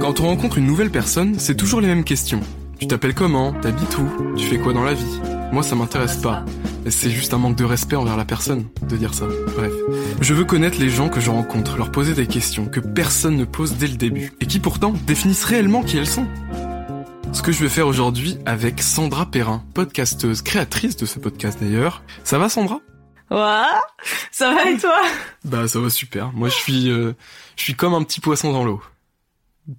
[0.00, 2.40] Quand on rencontre une nouvelle personne, c'est toujours les mêmes questions.
[2.78, 3.52] Tu t'appelles comment?
[3.52, 4.34] T'habites où?
[4.36, 5.20] Tu fais quoi dans la vie?
[5.52, 6.44] Moi, ça m'intéresse pas.
[6.88, 9.26] C'est juste un manque de respect envers la personne de dire ça.
[9.56, 9.72] Bref.
[10.20, 13.44] Je veux connaître les gens que je rencontre, leur poser des questions que personne ne
[13.44, 16.26] pose dès le début, et qui pourtant définissent réellement qui elles sont.
[17.32, 22.02] Ce que je vais faire aujourd'hui avec Sandra Perrin, podcasteuse, créatrice de ce podcast d'ailleurs.
[22.22, 22.80] Ça va Sandra?
[23.30, 23.64] Ouais,
[24.30, 25.00] ça va et toi?
[25.44, 26.32] Bah ça va super.
[26.32, 27.12] Moi je suis, euh,
[27.56, 28.82] je suis comme un petit poisson dans l'eau.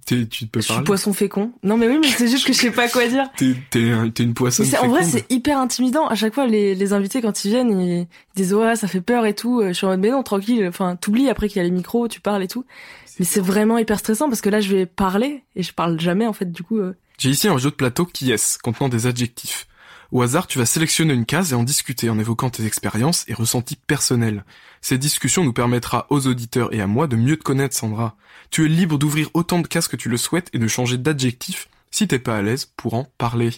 [0.04, 0.80] T'es, tu peux Je parler?
[0.80, 1.52] suis poisson fécond.
[1.62, 3.30] Non mais oui, mais c'est juste que je sais pas quoi dire.
[3.36, 5.20] T'es, t'es, un- t'es une poissonne c'est- en vrai, féconde.
[5.28, 6.08] c'est hyper intimidant.
[6.08, 9.26] À chaque fois, les, les invités, quand ils viennent, ils, disent ouais, ça fait peur
[9.26, 9.62] et tout.
[9.64, 10.66] Je suis en mode mais non, tranquille.
[10.68, 12.64] Enfin, t'oublies après qu'il y a les micros, tu parles et tout.
[13.20, 16.26] Mais c'est vraiment hyper stressant parce que là, je vais parler et je parle jamais
[16.26, 16.50] en fait.
[16.50, 19.68] Du coup, euh, J'ai ici un jeu de plateau qui est contenant des adjectifs.
[20.12, 23.34] Au hasard, tu vas sélectionner une case et en discuter en évoquant tes expériences et
[23.34, 24.44] ressentis personnels.
[24.80, 28.16] Cette discussion nous permettra aux auditeurs et à moi de mieux te connaître, Sandra.
[28.50, 31.68] Tu es libre d'ouvrir autant de cases que tu le souhaites et de changer d'adjectif
[31.90, 33.50] si t'es pas à l'aise pour en parler.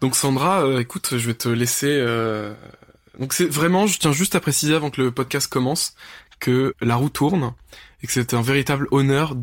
[0.00, 1.88] Donc Sandra, euh, écoute, je vais te laisser.
[1.90, 2.54] euh,
[3.18, 5.94] Donc c'est vraiment, je tiens juste à préciser avant que le podcast commence
[6.40, 7.54] que la roue tourne
[8.02, 9.34] et que c'est un véritable honneur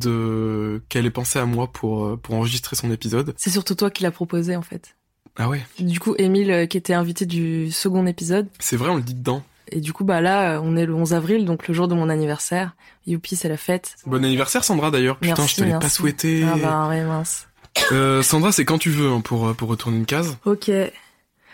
[0.89, 3.33] qu'elle ait pensé à moi pour euh, pour enregistrer son épisode.
[3.37, 4.95] c'est surtout toi qui l'as proposé en fait.
[5.37, 8.95] Ah ouais, Du coup, Émile, euh, qui était invité du second épisode, c'est vrai, on
[8.97, 9.43] le dit dedans.
[9.71, 11.95] et du coup, bah là, euh, on est le 11 avril, donc le jour de
[11.95, 12.75] mon anniversaire.
[13.07, 13.95] Youpi, c'est la fête.
[14.05, 15.17] Bon anniversaire Sandra d'ailleurs.
[15.17, 16.43] Putain, je te l'ai pas souhaité.
[16.45, 17.47] Ah bah ouais, mince.
[17.91, 20.37] Euh, Sandra, c'est quand tu veux hein, pour pour retourner une case.
[20.45, 20.69] Ok.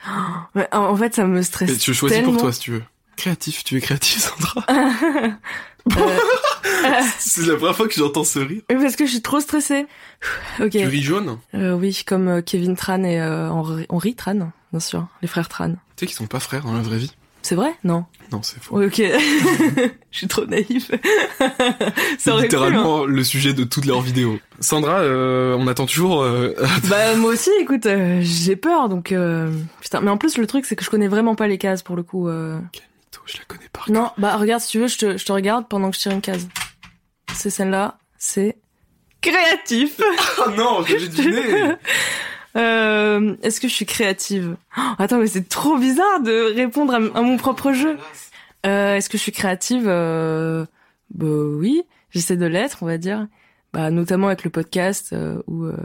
[0.08, 1.70] En en fait, ça me stresse.
[1.70, 2.34] Et tu choisis tellement.
[2.34, 2.84] pour toi si tu veux.
[3.16, 4.66] Créatif, tu es créatif Sandra.
[5.98, 6.18] Euh,
[7.20, 8.62] c'est la première fois que j'entends ce rire.
[8.70, 9.86] Oui, parce que je suis trop stressée.
[10.60, 10.72] Ok.
[10.72, 11.38] Tu ris jaune.
[11.54, 13.50] Euh, oui, comme euh, Kevin Tran et euh,
[13.90, 15.72] Henri, Tran, bien sûr, les frères Tran.
[15.72, 17.12] Tu sais qu'ils sont pas frères dans la vraie vie.
[17.44, 17.74] C'est vrai?
[17.86, 18.04] Non.
[18.34, 18.78] Non, c'est faux.
[18.78, 18.96] Oui, ok.
[20.12, 20.92] je suis trop naïf.
[22.18, 22.42] C'est pu, hein.
[22.42, 24.38] littéralement le sujet de toutes leurs vidéos.
[24.60, 26.24] Sandra, euh, on attend toujours.
[26.24, 26.54] euh,
[26.90, 30.02] Bah moi aussi, écoute, euh, j'ai peur, donc euh, putain.
[30.02, 32.04] Mais en plus, le truc, c'est que je connais vraiment pas les cases pour le
[32.04, 32.28] coup.
[32.28, 32.60] euh.
[33.28, 33.82] Je la connais pas.
[33.90, 36.12] Non, bah regarde, si tu veux, je te, je te regarde pendant que je tire
[36.14, 36.48] une case.
[37.34, 38.58] C'est celle-là, c'est
[39.22, 40.00] créatif.
[40.46, 41.76] Oh non, j'ai deviné.
[42.56, 44.56] Euh, Est-ce que je suis créative?
[44.78, 47.98] Oh, Attends, mais c'est trop bizarre de répondre à, mon propre jeu.
[48.66, 49.86] Euh, Est-ce que je suis créative?
[49.88, 50.66] Euh,
[51.14, 53.28] Bah oui, j'essaie de l'être, on va dire.
[53.74, 55.66] Bah notamment avec le podcast euh, où.
[55.66, 55.76] euh,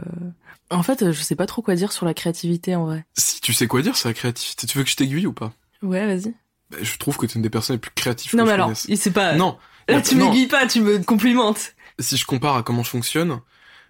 [0.69, 3.05] En fait, euh, je sais pas trop quoi dire sur la créativité en vrai.
[3.15, 5.51] Si tu sais quoi dire sur la créativité, tu veux que je t'aiguille ou pas?
[5.83, 6.33] Ouais, vas-y.
[6.73, 8.53] Bah, Je trouve que t'es une des personnes les plus créatives Non que mais je
[8.53, 8.85] alors, connaisse.
[8.89, 9.33] il sait pas.
[9.35, 9.57] Non.
[9.87, 11.73] Là, tu m'aiguilles pas, tu me complimentes.
[11.99, 13.29] si je compare à comment je fonctionne,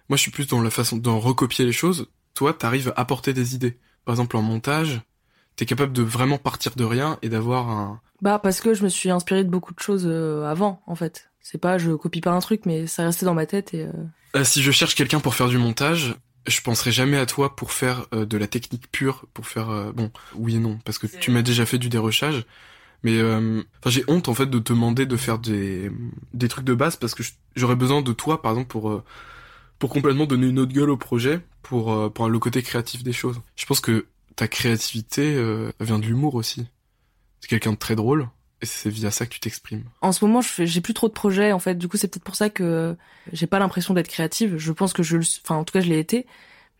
[0.08, 2.08] moi je suis plus dans la façon d'en recopier les choses.
[2.34, 3.78] Toi, t'arrives à apporter des idées.
[4.04, 5.00] Par exemple, en montage,
[5.56, 8.00] t'es capable de vraiment partir de rien et d'avoir un.
[8.22, 11.30] Bah parce que je me suis inspirée de beaucoup de choses euh, avant, en fait.
[11.40, 13.82] C'est pas, je copie pas un truc, mais ça restait dans ma tête et.
[13.82, 13.92] euh,
[14.36, 16.14] Euh, si je cherche quelqu'un pour faire du montage,
[16.46, 19.92] je penserai jamais à toi pour faire euh, de la technique pure, pour faire euh,
[19.92, 22.44] bon, oui et non, parce que tu m'as déjà fait du dérochage.
[23.04, 25.90] Mais euh, j'ai honte en fait de te demander de faire des
[26.32, 27.22] des trucs de base parce que
[27.54, 29.02] j'aurais besoin de toi, par exemple, pour euh,
[29.78, 33.12] pour complètement donner une autre gueule au projet, pour euh, pour le côté créatif des
[33.12, 33.40] choses.
[33.56, 34.06] Je pense que
[34.36, 36.66] ta créativité euh, vient de l'humour aussi.
[37.40, 38.28] C'est quelqu'un de très drôle
[38.62, 39.84] et c'est via ça que tu t'exprimes.
[40.00, 41.74] En ce moment, j'ai plus trop de projets en fait.
[41.74, 42.96] Du coup, c'est peut-être pour ça que
[43.32, 44.56] j'ai pas l'impression d'être créative.
[44.56, 46.26] Je pense que je, le- enfin, en tout cas, je l'ai été.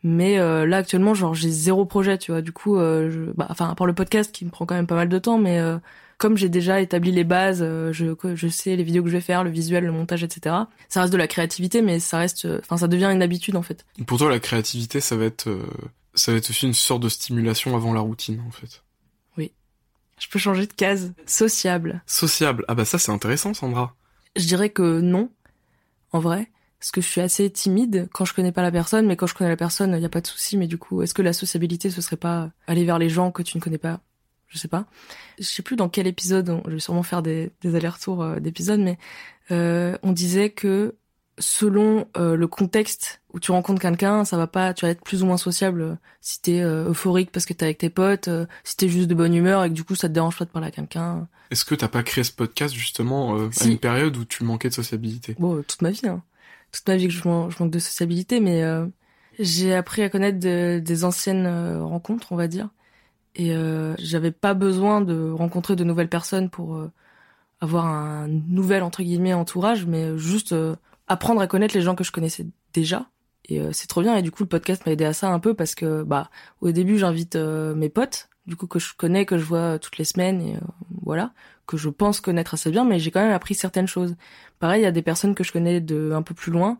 [0.03, 2.41] Mais euh, là, actuellement, genre, j'ai zéro projet, tu vois.
[2.41, 4.95] Du coup, euh, bah, enfin, à part le podcast qui me prend quand même pas
[4.95, 5.77] mal de temps, mais euh,
[6.17, 9.43] comme j'ai déjà établi les bases, euh, je, sais les vidéos que je vais faire,
[9.43, 10.55] le visuel, le montage, etc.
[10.87, 13.61] Ça reste de la créativité, mais ça reste, euh, enfin, ça devient une habitude en
[13.61, 13.85] fait.
[14.07, 15.65] Pour toi, la créativité, ça va être, euh,
[16.13, 18.81] ça va être aussi une sorte de stimulation avant la routine, en fait.
[20.19, 21.13] Je peux changer de case.
[21.25, 22.01] Sociable.
[22.05, 22.65] Sociable.
[22.67, 23.95] Ah bah ça, c'est intéressant, Sandra.
[24.35, 25.29] Je dirais que non,
[26.11, 26.49] en vrai.
[26.79, 29.33] Parce que je suis assez timide quand je connais pas la personne, mais quand je
[29.33, 30.57] connais la personne, il n'y a pas de souci.
[30.57, 33.41] Mais du coup, est-ce que la sociabilité, ce serait pas aller vers les gens que
[33.41, 34.01] tu ne connais pas?
[34.55, 34.85] Je sais pas.
[35.37, 38.39] Je sais plus dans quel épisode, on- je vais sûrement faire des, des allers-retours euh,
[38.39, 38.97] d'épisodes, mais
[39.51, 40.95] euh, on disait que
[41.37, 45.21] selon euh, le contexte où tu rencontres quelqu'un, ça va pas, tu vas être plus
[45.23, 48.45] ou moins sociable euh, si t'es euh, euphorique parce que t'es avec tes potes, euh,
[48.63, 50.49] si t'es juste de bonne humeur et que du coup ça te dérange pas de
[50.51, 51.27] parler à quelqu'un.
[51.51, 54.69] Est-ce que t'as pas créé ce podcast, justement, euh, à une période où tu manquais
[54.69, 55.35] de sociabilité?
[55.37, 56.23] Bon, toute ma vie, hein.
[56.71, 58.85] Toute ma vie que je, man- je manque de sociabilité, mais euh,
[59.37, 61.45] j'ai appris à connaître de- des anciennes
[61.81, 62.69] rencontres, on va dire.
[63.35, 66.91] Et euh, j'avais pas besoin de rencontrer de nouvelles personnes pour euh,
[67.59, 70.75] avoir un nouvel, entre guillemets, entourage, mais juste euh,
[71.07, 73.09] apprendre à connaître les gens que je connaissais déjà.
[73.47, 74.15] Et euh, c'est trop bien.
[74.15, 76.29] Et du coup, le podcast m'a aidé à ça un peu parce que, bah,
[76.61, 79.97] au début, j'invite euh, mes potes, du coup, que je connais, que je vois toutes
[79.97, 80.59] les semaines, et euh,
[81.03, 81.33] voilà,
[81.67, 84.15] que je pense connaître assez bien, mais j'ai quand même appris certaines choses.
[84.59, 86.77] Pareil, il y a des personnes que je connais de un peu plus loin.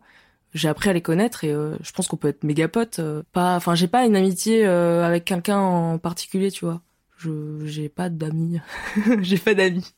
[0.56, 2.98] J'ai appris à les connaître et euh, je pense qu'on peut être méga potes.
[2.98, 6.80] euh, pas, enfin, j'ai pas une amitié euh, avec quelqu'un en particulier, tu vois.
[7.18, 8.58] Je, j'ai pas d'amis.
[9.20, 9.94] j'ai pas d'amis.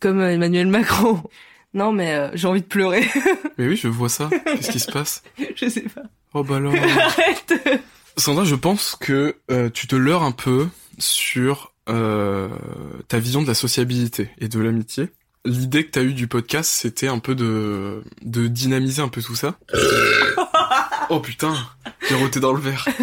[0.00, 1.22] Comme Emmanuel Macron.
[1.72, 3.04] Non, mais j'ai envie de pleurer.
[3.58, 4.28] Mais oui, je vois ça.
[4.44, 5.22] Qu'est-ce qui se passe?
[5.54, 6.02] Je sais pas.
[6.34, 6.74] Oh bah alors.
[6.74, 7.54] Arrête.
[8.16, 9.36] Sandra, je pense que
[9.72, 15.10] tu te leurres un peu sur ta vision de la sociabilité et de l'amitié.
[15.44, 19.34] L'idée que t'as eue du podcast, c'était un peu de, de dynamiser un peu tout
[19.34, 19.56] ça.
[21.10, 21.52] oh putain,
[22.08, 22.86] j'ai roté dans le verre.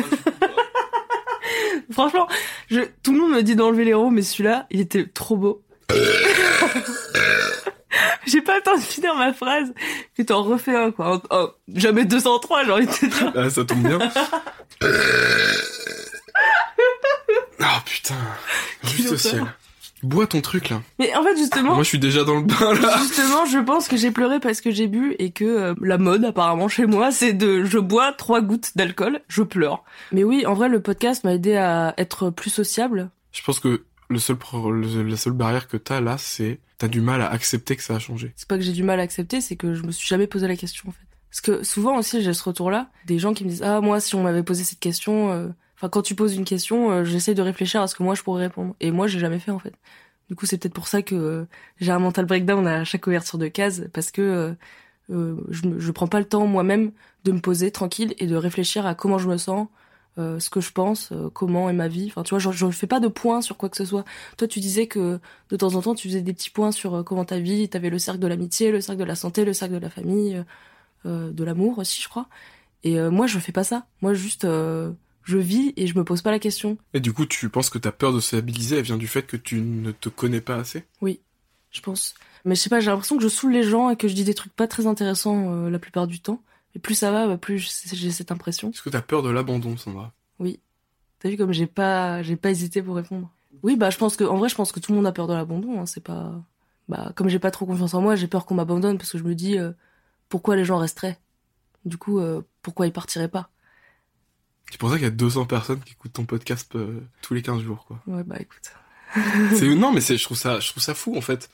[1.91, 2.30] Franchement,
[2.69, 5.62] je, tout le monde me dit d'enlever les ronds, mais celui-là, il était trop beau.
[8.25, 9.74] J'ai pas le temps de finir ma phrase.
[10.15, 11.19] Que t'en refais un, quoi.
[11.31, 13.33] Oh, jamais 203, j'ai envie de te dire.
[13.35, 13.97] Ah, ça tombe bien.
[17.59, 18.15] Ah putain,
[18.83, 19.44] juste au ciel.
[20.04, 20.81] Bois ton truc là.
[20.98, 22.98] Mais en fait, justement, Moi je suis déjà dans le bain là.
[23.00, 26.24] justement, je pense que j'ai pleuré parce que j'ai bu et que euh, la mode,
[26.25, 29.84] apparemment, chez moi, c'est de, je bois trois gouttes d'alcool, je pleure.
[30.12, 33.10] Mais oui, en vrai, le podcast m'a aidé à être plus sociable.
[33.34, 36.88] Je pense que le seul pro- le- la seule barrière que t'as là, c'est t'as
[36.88, 38.31] du mal à accepter que ça a changé.
[38.38, 40.48] c'est pas que j'ai du mal à accepter, c'est que je me suis jamais posé
[40.48, 41.06] la question en fait.
[41.30, 44.16] Parce que souvent aussi j'ai ce retour-là, des gens qui me disent ah moi si
[44.16, 45.50] on m'avait posé cette question, euh,
[45.80, 48.24] enfin quand tu poses une question, euh, j'essaie de réfléchir à ce que moi je
[48.24, 48.76] pourrais répondre.
[48.81, 49.74] Et moi j'ai jamais fait en fait.
[50.30, 51.46] Du coup c'est peut-être pour ça que euh,
[51.80, 54.54] j'ai un mental breakdown à chaque ouverture de case parce que euh,
[55.12, 56.92] euh, je, je prends pas le temps moi-même
[57.26, 59.68] de me poser tranquille et de réfléchir à comment je me sens.
[60.18, 62.08] euh, ce que je pense, euh, comment est ma vie.
[62.10, 64.04] Enfin, tu vois, je, je fais pas de points sur quoi que ce soit.
[64.38, 67.26] Toi, tu disais que de temps en temps, tu faisais des petits points sur comment
[67.26, 69.80] ta vie, t'avais le cercle de l'amitié, le cercle de la santé, le cercle de
[69.80, 70.44] la famille,
[71.06, 72.28] de l'amour aussi, je crois.
[72.84, 73.86] Et moi, je fais pas ça.
[74.02, 74.46] Moi, juste,
[75.24, 76.77] je vis et je me pose pas la question.
[76.94, 79.38] Et du coup, tu penses que ta peur de sociabiliser, elle vient du fait que
[79.38, 80.86] tu ne te connais pas assez?
[81.71, 82.16] Je pense.
[82.45, 84.24] Mais je sais pas, j'ai l'impression que je saoule les gens et que je dis
[84.24, 86.42] des trucs pas très intéressants euh, la plupart du temps.
[86.75, 88.71] Et plus ça va, bah, plus j'ai cette impression.
[88.71, 90.13] Est-ce que t'as peur de l'abandon, Sandra?
[91.19, 93.30] T'as vu comme j'ai pas, j'ai pas hésité pour répondre.
[93.62, 95.27] Oui, bah je pense que, en vrai, je pense que tout le monde a peur
[95.27, 95.81] de l'abandon.
[95.81, 96.42] Hein, c'est pas,
[96.88, 99.24] bah comme j'ai pas trop confiance en moi, j'ai peur qu'on m'abandonne parce que je
[99.24, 99.71] me dis euh,
[100.30, 101.19] pourquoi les gens resteraient?
[101.86, 103.50] Du coup, euh, pourquoi ils partiraient pas?
[104.71, 107.42] C'est pour ça qu'il y a 200 personnes qui écoutent ton podcast euh, tous les
[107.42, 108.00] 15 jours, quoi.
[108.07, 108.71] Ouais, bah écoute.
[109.56, 111.50] c'est non, mais c'est je trouve ça je trouve ça fou en fait.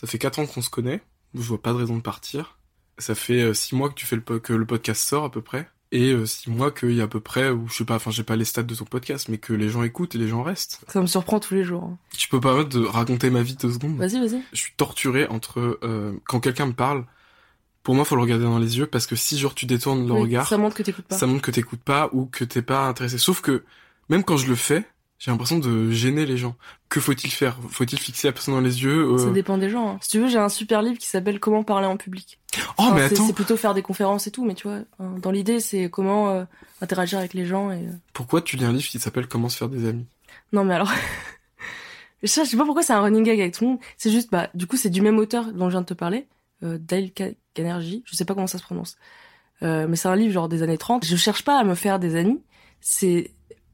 [0.00, 1.02] Ça fait 4 ans qu'on se connaît,
[1.34, 2.56] je vois pas de raison de partir.
[2.98, 5.68] Ça fait 6 mois que tu fais le que le podcast sort à peu près
[5.92, 8.22] et 6 mois qu'il y a à peu près ou je sais pas enfin j'ai
[8.22, 10.80] pas les stats de ton podcast mais que les gens écoutent et les gens restent.
[10.88, 11.82] Ça me surprend tous les jours.
[11.84, 11.98] hein.
[12.16, 13.96] Je peux pas de raconter ma vie deux secondes.
[13.96, 14.42] Vas-y, vas-y.
[14.52, 17.04] Je suis torturé entre euh, quand quelqu'un me parle,
[17.82, 20.12] pour moi faut le regarder dans les yeux parce que si genre tu détournes le
[20.12, 21.16] Oui, regard, Ça montre que t'écoutes pas.
[21.16, 23.18] ça montre que t'écoutes pas ou que t'es pas intéressé.
[23.18, 23.64] Sauf que
[24.08, 24.84] même quand je le fais,
[25.18, 26.56] j'ai l'impression de gêner les gens.
[26.88, 27.56] Que faut-il faire?
[27.70, 29.90] Faut-il fixer la personne dans les yeux euh, Ça dépend des gens.
[29.90, 29.98] hein.
[30.00, 32.38] Si tu veux, j'ai un super livre qui s'appelle Comment parler en public.
[32.56, 34.80] Oh Enfin, mais c'est- attends, C'est plutôt faire des conférences et tout, mais tu vois,
[35.22, 36.44] dans l'idée, c'est comment euh,
[36.80, 37.86] interagir avec les gens et.
[37.86, 40.06] euh, pourquoi tu lis un livre qui s'appelle Comment se faire des amis?
[40.52, 40.90] Non, mais alors.
[42.22, 43.78] je sais je sais pas pourquoi c'est un running gag avec tout le monde.
[43.98, 46.26] C'est juste, bah, du coup, c'est du même auteur dont je viens de te parler,
[46.62, 48.02] euh, Dale Ca- Carnegie.
[48.06, 48.96] Je sais pas comment ça se prononce.
[49.62, 51.04] Euh, mais c'est un livre genre des années 30.
[51.04, 52.40] Je cherche pas à me faire des amis.
[52.80, 53.30] C'est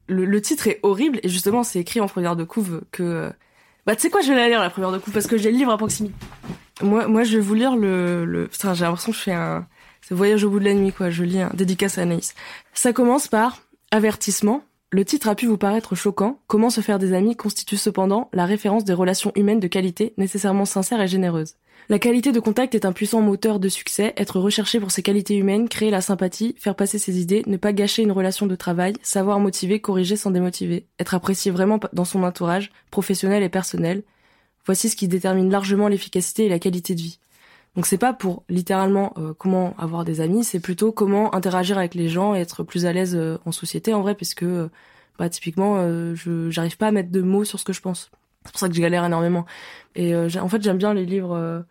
[0.07, 3.31] le, le titre est horrible et justement c'est écrit en première de couve que
[3.85, 5.51] bah tu sais quoi je vais la lire la première de couve parce que j'ai
[5.51, 6.15] le livre à proximité.
[6.81, 9.65] Moi moi je vais vous lire le le putain j'ai l'impression que je fais un
[10.01, 12.35] c'est voyage au bout de la nuit quoi je lis un dédicace à Anaïs.
[12.73, 13.59] Ça commence par
[13.91, 14.61] avertissement.
[14.91, 16.39] Le titre a pu vous paraître choquant.
[16.47, 20.63] Comment se faire des amis constitue cependant la référence des relations humaines de qualité, nécessairement
[20.65, 21.55] sincères et généreuses.
[21.89, 25.37] La qualité de contact est un puissant moteur de succès, être recherché pour ses qualités
[25.37, 28.93] humaines, créer la sympathie, faire passer ses idées, ne pas gâcher une relation de travail,
[29.03, 34.03] savoir motiver, corriger sans démotiver, être apprécié vraiment dans son entourage, professionnel et personnel.
[34.65, 37.19] Voici ce qui détermine largement l'efficacité et la qualité de vie.
[37.77, 41.95] Donc c'est pas pour littéralement euh, comment avoir des amis, c'est plutôt comment interagir avec
[41.95, 44.69] les gens et être plus à l'aise euh, en société en vrai, puisque euh,
[45.17, 48.11] bah typiquement euh, je j'arrive pas à mettre de mots sur ce que je pense.
[48.43, 49.45] C'est pour ça que je galère énormément.
[49.95, 51.65] Et en fait j'aime bien les livres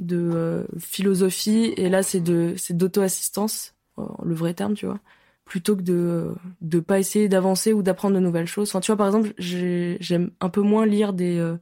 [0.00, 5.00] de euh, philosophie et là c'est de c'est d'auto-assistance, euh, le vrai terme tu vois,
[5.46, 8.70] plutôt que de de pas essayer d'avancer ou d'apprendre de nouvelles choses.
[8.70, 11.56] Enfin tu vois par exemple j'ai- j'aime un peu moins lire des euh,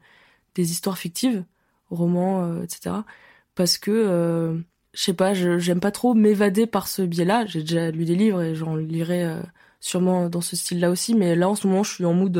[0.55, 1.45] des histoires fictives,
[1.91, 2.97] romans etc
[3.55, 4.59] parce que euh,
[4.95, 7.47] je sais pas, j'aime pas trop m'évader par ce biais-là.
[7.47, 9.27] J'ai déjà lu des livres et j'en lirai
[9.81, 12.37] sûrement dans ce style-là aussi, mais là en ce moment je suis en mood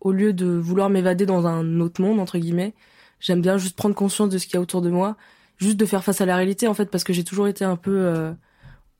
[0.00, 2.74] au lieu de vouloir m'évader dans un autre monde entre guillemets,
[3.20, 5.16] j'aime bien juste prendre conscience de ce qu'il y a autour de moi,
[5.56, 7.76] juste de faire face à la réalité en fait parce que j'ai toujours été un
[7.76, 8.32] peu euh,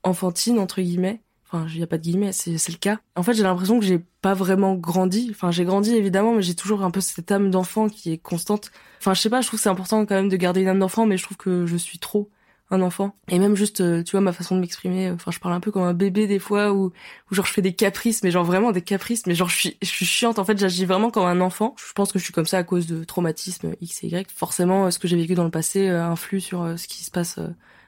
[0.03, 1.21] enfantine entre guillemets.
[1.51, 2.99] Enfin, il y a pas de guillemets, c'est le cas.
[3.15, 5.29] En fait, j'ai l'impression que j'ai pas vraiment grandi.
[5.31, 8.69] Enfin, j'ai grandi évidemment, mais j'ai toujours un peu cette âme d'enfant qui est constante.
[8.99, 10.77] Enfin, je sais pas, je trouve que c'est important quand même de garder une âme
[10.77, 12.29] d'enfant, mais je trouve que je suis trop
[12.71, 13.15] un enfant.
[13.29, 15.07] Et même juste, euh, tu vois, ma façon de m'exprimer.
[15.07, 16.91] Euh, enfin, je parle un peu comme un bébé des fois, ou
[17.31, 19.87] genre je fais des caprices, mais genre vraiment des caprices, mais genre je suis, je
[19.87, 20.39] suis chiante.
[20.39, 21.75] En fait, j'agis vraiment comme un enfant.
[21.77, 24.31] Je pense que je suis comme ça à cause de traumatismes X et Y.
[24.31, 27.39] Forcément, euh, ce que j'ai vécu dans le passé influe sur ce qui se passe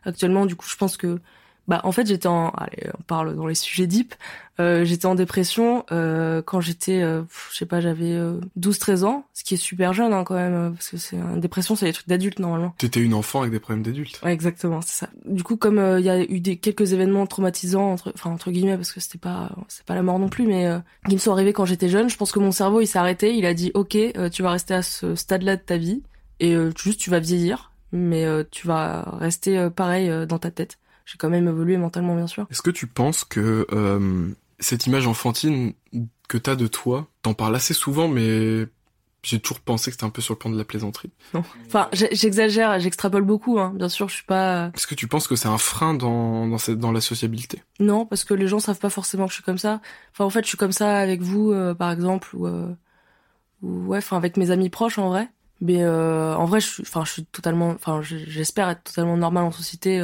[0.03, 0.45] actuellement.
[0.45, 1.19] Du coup, je pense que
[1.67, 4.15] bah en fait j'étais en allez on parle dans les sujets deep.
[4.59, 8.19] Euh, j'étais en dépression euh, quand j'étais euh, je sais pas j'avais
[8.57, 11.39] 12 13 ans ce qui est super jeune hein, quand même parce que c'est une
[11.39, 12.75] dépression c'est des trucs d'adultes normalement.
[12.77, 14.19] T'étais une enfant avec des problèmes d'adultes.
[14.23, 15.09] Ouais exactement c'est ça.
[15.25, 18.75] Du coup comme il y a eu des quelques événements traumatisants entre enfin entre guillemets
[18.75, 20.69] parce que c'était pas c'est pas la mort non plus mais
[21.07, 23.35] qui me sont arrivés quand j'étais jeune je pense que mon cerveau il s'est arrêté
[23.35, 23.97] il a dit ok
[24.31, 26.03] tu vas rester à ce stade là de ta vie
[26.39, 30.77] et juste tu vas vieillir mais tu vas rester pareil dans ta tête
[31.11, 32.47] j'ai quand même évolué mentalement, bien sûr.
[32.49, 35.73] Est-ce que tu penses que euh, cette image enfantine
[36.29, 38.65] que t'as de toi, t'en parles assez souvent, mais
[39.23, 41.11] j'ai toujours pensé que c'était un peu sur le plan de la plaisanterie?
[41.33, 41.43] Non.
[41.67, 43.73] Enfin, j'exagère, j'extrapole beaucoup, hein.
[43.75, 44.71] Bien sûr, je suis pas.
[44.73, 47.61] Est-ce que tu penses que c'est un frein dans dans, cette, dans la sociabilité?
[47.81, 49.81] Non, parce que les gens savent pas forcément que je suis comme ça.
[50.13, 52.73] Enfin, en fait, je suis comme ça avec vous, euh, par exemple, ou, euh,
[53.61, 55.29] ou ouais, enfin avec mes amis proches en vrai.
[55.59, 59.43] Mais euh, en vrai, je suis, enfin, je suis totalement, enfin, j'espère être totalement normal
[59.43, 59.99] en société.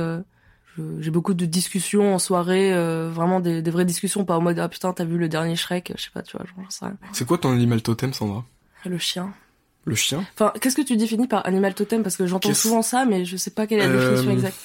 [1.00, 4.70] J'ai beaucoup de discussions en soirée, euh, vraiment des, vraies discussions, pas en mode ah
[4.70, 6.46] putain t'as vu le dernier Shrek, je sais pas, tu vois.
[7.14, 8.46] C'est quoi ton animal totem, Sandra?
[8.86, 9.34] Le chien.
[9.86, 10.26] Le chien?
[10.34, 12.04] Enfin, qu'est-ce que tu définis par animal totem?
[12.04, 14.58] Parce que j'entends souvent ça, mais je sais pas quelle est la définition euh, exacte.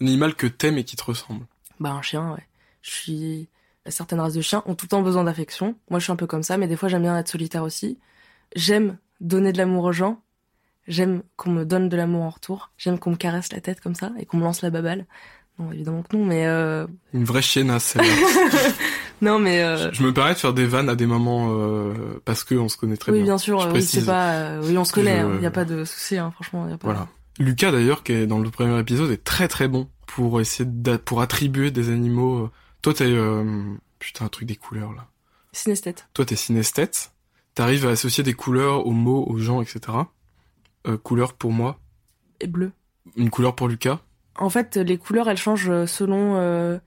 [0.00, 1.46] Un animal que t'aimes et qui te ressemble.
[1.78, 2.46] Bah un chien, ouais.
[2.82, 3.48] Je suis
[3.86, 5.76] certaines races de chiens ont tout le temps besoin d'affection.
[5.88, 7.98] Moi, je suis un peu comme ça, mais des fois j'aime bien être solitaire aussi.
[8.54, 10.20] J'aime donner de l'amour aux gens,
[10.90, 12.72] J'aime qu'on me donne de l'amour en retour.
[12.76, 15.06] J'aime qu'on me caresse la tête comme ça et qu'on me lance la babale.
[15.60, 16.84] Non, évidemment que non, mais euh...
[17.14, 18.08] Une vraie chiennasse, celle-là.
[19.22, 19.62] non, mais...
[19.62, 19.92] Euh...
[19.92, 22.76] Je me permets de faire des vannes à des moments euh, parce que on se
[22.76, 23.20] connaît très bien.
[23.20, 23.70] Oui, bien sûr.
[23.72, 24.32] Oui, c'est pas...
[24.32, 25.18] Euh, oui, on se connaît.
[25.18, 25.38] Il hein.
[25.38, 26.68] n'y a pas de souci, hein, franchement.
[26.68, 26.88] Y a pas...
[26.88, 27.08] Voilà.
[27.38, 30.96] Lucas, d'ailleurs, qui est dans le premier épisode, est très très bon pour essayer de...
[30.96, 32.38] pour attribuer des animaux.
[32.38, 32.50] Euh.
[32.82, 33.14] Toi, t'es...
[34.00, 35.06] Putain, un truc des couleurs, là.
[35.52, 36.08] Synesthète.
[36.14, 37.12] Toi, t'es synesthète.
[37.54, 39.80] T'arrives à associer des couleurs aux mots, aux gens, etc.
[40.86, 41.78] Euh, couleur pour moi
[42.40, 42.72] Et bleu.
[43.16, 44.00] Une couleur pour Lucas
[44.36, 46.78] En fait, les couleurs, elles changent selon euh,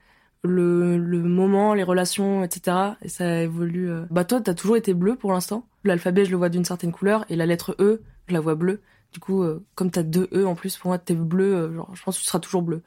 [0.42, 2.76] le, le, moment, les relations, etc.
[3.02, 3.90] Et ça évolue.
[3.90, 4.04] Euh.
[4.10, 5.66] Bah toi, t'as toujours été bleu pour l'instant.
[5.84, 8.80] L'alphabet, je le vois d'une certaine couleur, et la lettre E, je la vois bleue.
[9.12, 9.44] Du coup,
[9.76, 11.72] comme t'as deux E en plus, pour moi, t'es bleu.
[11.72, 12.82] genre, je pense que tu seras toujours bleu.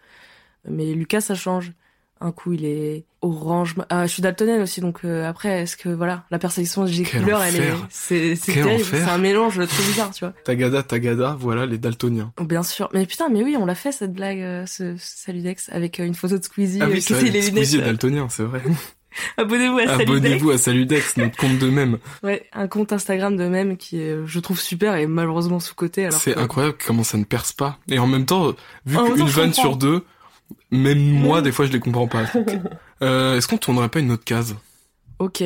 [0.67, 1.71] Mais Lucas, ça change
[2.21, 3.75] un coup il est orange.
[3.89, 7.41] Ah je suis daltonienne aussi donc euh, après est-ce que voilà la perception des couleurs
[7.43, 10.33] elle est c'est c'est c'est un mélange trop bizarre tu vois.
[10.43, 12.31] Tagada tagada voilà les daltoniens.
[12.41, 12.89] Bien sûr.
[12.93, 16.15] Mais putain mais oui on l'a fait cette blague euh, ce, Saludex avec euh, une
[16.15, 18.61] photo de Squeezie ah oui, qui les Squeezie est daltonien c'est vrai.
[19.37, 20.09] Abonnez-vous à Saludex.
[20.09, 21.97] Abonnez-vous à Saludex, notre compte de même.
[22.23, 26.07] Ouais, un compte Instagram de même qui est, je trouve super et malheureusement sous côté.
[26.11, 27.79] C'est incroyable comment ça ne perce pas.
[27.89, 28.53] Et en même temps,
[28.85, 30.03] vu qu'une vanne sur deux,
[30.71, 32.25] même moi, des fois, je les comprends pas.
[33.03, 34.55] Euh, Est-ce qu'on tournerait pas une autre case?
[35.19, 35.43] Ok,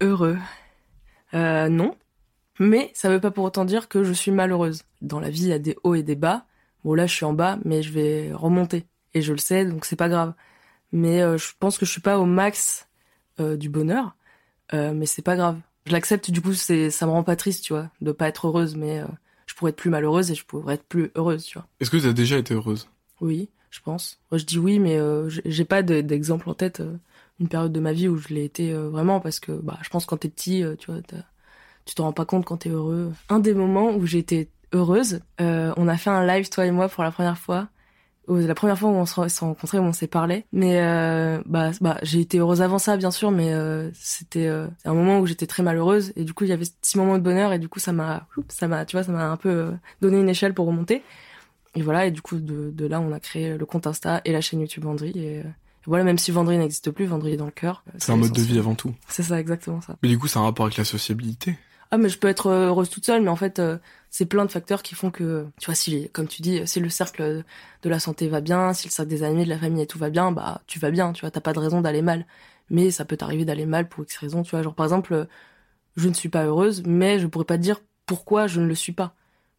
[0.00, 0.38] heureux.
[1.34, 1.94] Euh, non,
[2.58, 4.84] mais ça veut pas pour autant dire que je suis malheureuse.
[5.02, 6.46] Dans la vie, il y a des hauts et des bas.
[6.82, 8.86] Bon là, je suis en bas, mais je vais remonter.
[9.12, 10.32] Et je le sais, donc c'est pas grave.
[10.92, 12.88] Mais euh, je pense que je suis pas au max
[13.38, 14.16] du bonheur,
[14.72, 15.58] mais c'est pas grave.
[15.84, 18.46] Je l'accepte, du coup, c'est ça me rend pas triste, tu vois, de pas être
[18.46, 19.02] heureuse, mais
[19.44, 21.66] je pourrais être plus malheureuse et je pourrais être plus heureuse, tu vois.
[21.80, 22.88] Est-ce que tu as déjà été heureuse?
[23.20, 24.20] Oui je pense.
[24.30, 26.78] Moi, je dis oui, mais euh, j'ai pas d'exemple en tête.
[26.78, 26.96] Euh,
[27.40, 29.88] une période de ma vie où je l'ai été euh, vraiment parce que bah, je
[29.88, 31.00] pense quand t'es petit, tu vois,
[31.84, 33.12] tu te rends pas compte quand t'es heureux.
[33.28, 37.02] Un des moments où été heureuse, on a fait un live toi et moi pour
[37.02, 37.68] la première fois.
[38.28, 40.46] La première fois où on s'est rencontrés, où on s'est parlé.
[40.52, 40.76] Mais
[41.44, 43.52] bah, bah j'ai été heureuse avant ça, bien sûr, mais
[43.94, 46.96] c'était un moment où j'étais très malheureuse et du coup il y avait ce petit
[46.96, 49.36] moment de bonheur et du coup ça m'a, ça m'a, tu vois, ça m'a un
[49.36, 51.02] peu donné une échelle pour remonter.
[51.74, 54.32] Et voilà, et du coup, de, de, là, on a créé le compte Insta et
[54.32, 55.12] la chaîne YouTube Vendry.
[55.16, 55.42] Et,
[55.86, 57.84] voilà, même si Vendry n'existe plus, Vendry est dans le cœur.
[57.98, 58.94] C'est un mode de vie avant tout.
[59.08, 59.96] C'est ça, exactement ça.
[60.02, 61.58] Mais du coup, c'est un rapport avec la sociabilité.
[61.90, 63.78] Ah, mais je peux être heureuse toute seule, mais en fait, euh,
[64.10, 66.88] c'est plein de facteurs qui font que, tu vois, si, comme tu dis, si le
[66.88, 67.44] cercle
[67.82, 69.98] de la santé va bien, si le cercle des amis, de la famille et tout
[69.98, 72.26] va bien, bah, tu vas bien, tu vois, t'as pas de raison d'aller mal.
[72.70, 74.62] Mais ça peut t'arriver d'aller mal pour X raisons, tu vois.
[74.62, 75.28] Genre, par exemple,
[75.96, 78.74] je ne suis pas heureuse, mais je pourrais pas te dire pourquoi je ne le
[78.74, 79.14] suis pas.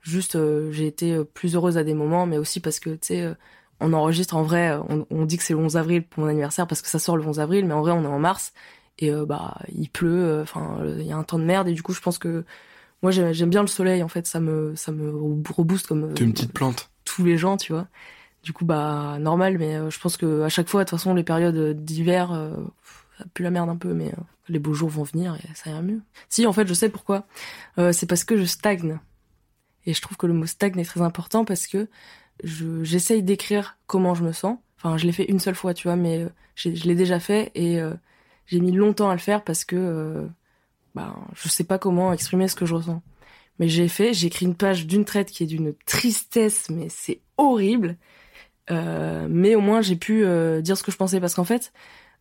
[0.06, 3.00] Juste, euh, j'ai été euh, plus heureuse à des moments, mais aussi parce que, tu
[3.02, 3.34] sais, euh,
[3.80, 6.84] on enregistre en vrai, on, dit que c'est le 11 avril pour mon anniversaire parce
[6.84, 8.54] que ça sort le 11 avril, mais en vrai, on est en mars
[9.00, 11.92] et bah il pleut, enfin, il y a un temps de merde et du coup,
[11.92, 12.46] je pense que
[13.02, 16.14] moi, j'aime bien le soleil, en fait, ça me, ça me rebooste comme.
[16.14, 16.90] T'es une petite plante.
[17.04, 17.88] Tous les gens, tu vois.
[18.44, 21.24] Du coup, bah normal, mais je pense que à chaque fois, de toute façon, les
[21.24, 22.30] périodes d'hiver,
[23.18, 24.14] ça pue la merde un peu, mais
[24.48, 26.00] les beaux jours vont venir et ça ira mieux.
[26.30, 27.28] Si, en fait, je sais pourquoi.
[27.92, 29.00] c'est parce que je stagne.
[29.86, 31.88] Et je trouve que le mot stagne est très important parce que
[32.44, 34.58] je j'essaye d'écrire comment je me sens.
[34.78, 37.52] Enfin, je l'ai fait une seule fois, tu vois, mais euh, je l'ai déjà fait
[37.56, 37.94] et euh,
[38.46, 40.28] j'ai mis longtemps à le faire parce que euh,
[40.96, 43.02] bah, je sais pas comment exprimer ce que je ressens.
[43.60, 47.22] Mais j'ai fait, j'ai écrit une page d'une traite qui est d'une tristesse, mais c'est
[47.38, 47.98] horrible.
[48.72, 50.26] Euh, mais au moins j'ai pu
[50.62, 51.72] dire ce que je pensais parce qu'en fait,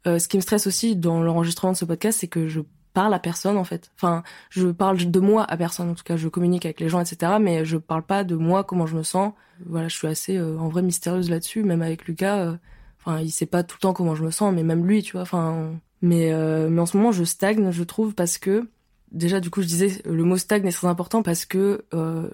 [0.04, 2.61] ce qui me stresse aussi dans l'enregistrement de ce podcast, c'est que je
[2.94, 3.90] parle à personne en fait.
[3.96, 5.90] Enfin, je parle de moi à personne.
[5.90, 7.32] En tout cas, je communique avec les gens, etc.
[7.40, 9.34] Mais je parle pas de moi, comment je me sens.
[9.66, 11.64] Voilà, je suis assez euh, en vrai mystérieuse là-dessus.
[11.64, 12.56] Même avec Lucas, euh,
[13.00, 15.12] enfin, il sait pas tout le temps comment je me sens, mais même lui, tu
[15.12, 15.22] vois.
[15.22, 18.68] Enfin, mais euh, mais en ce moment, je stagne, je trouve, parce que
[19.12, 21.84] déjà, du coup, je disais, le mot stagne est très important parce que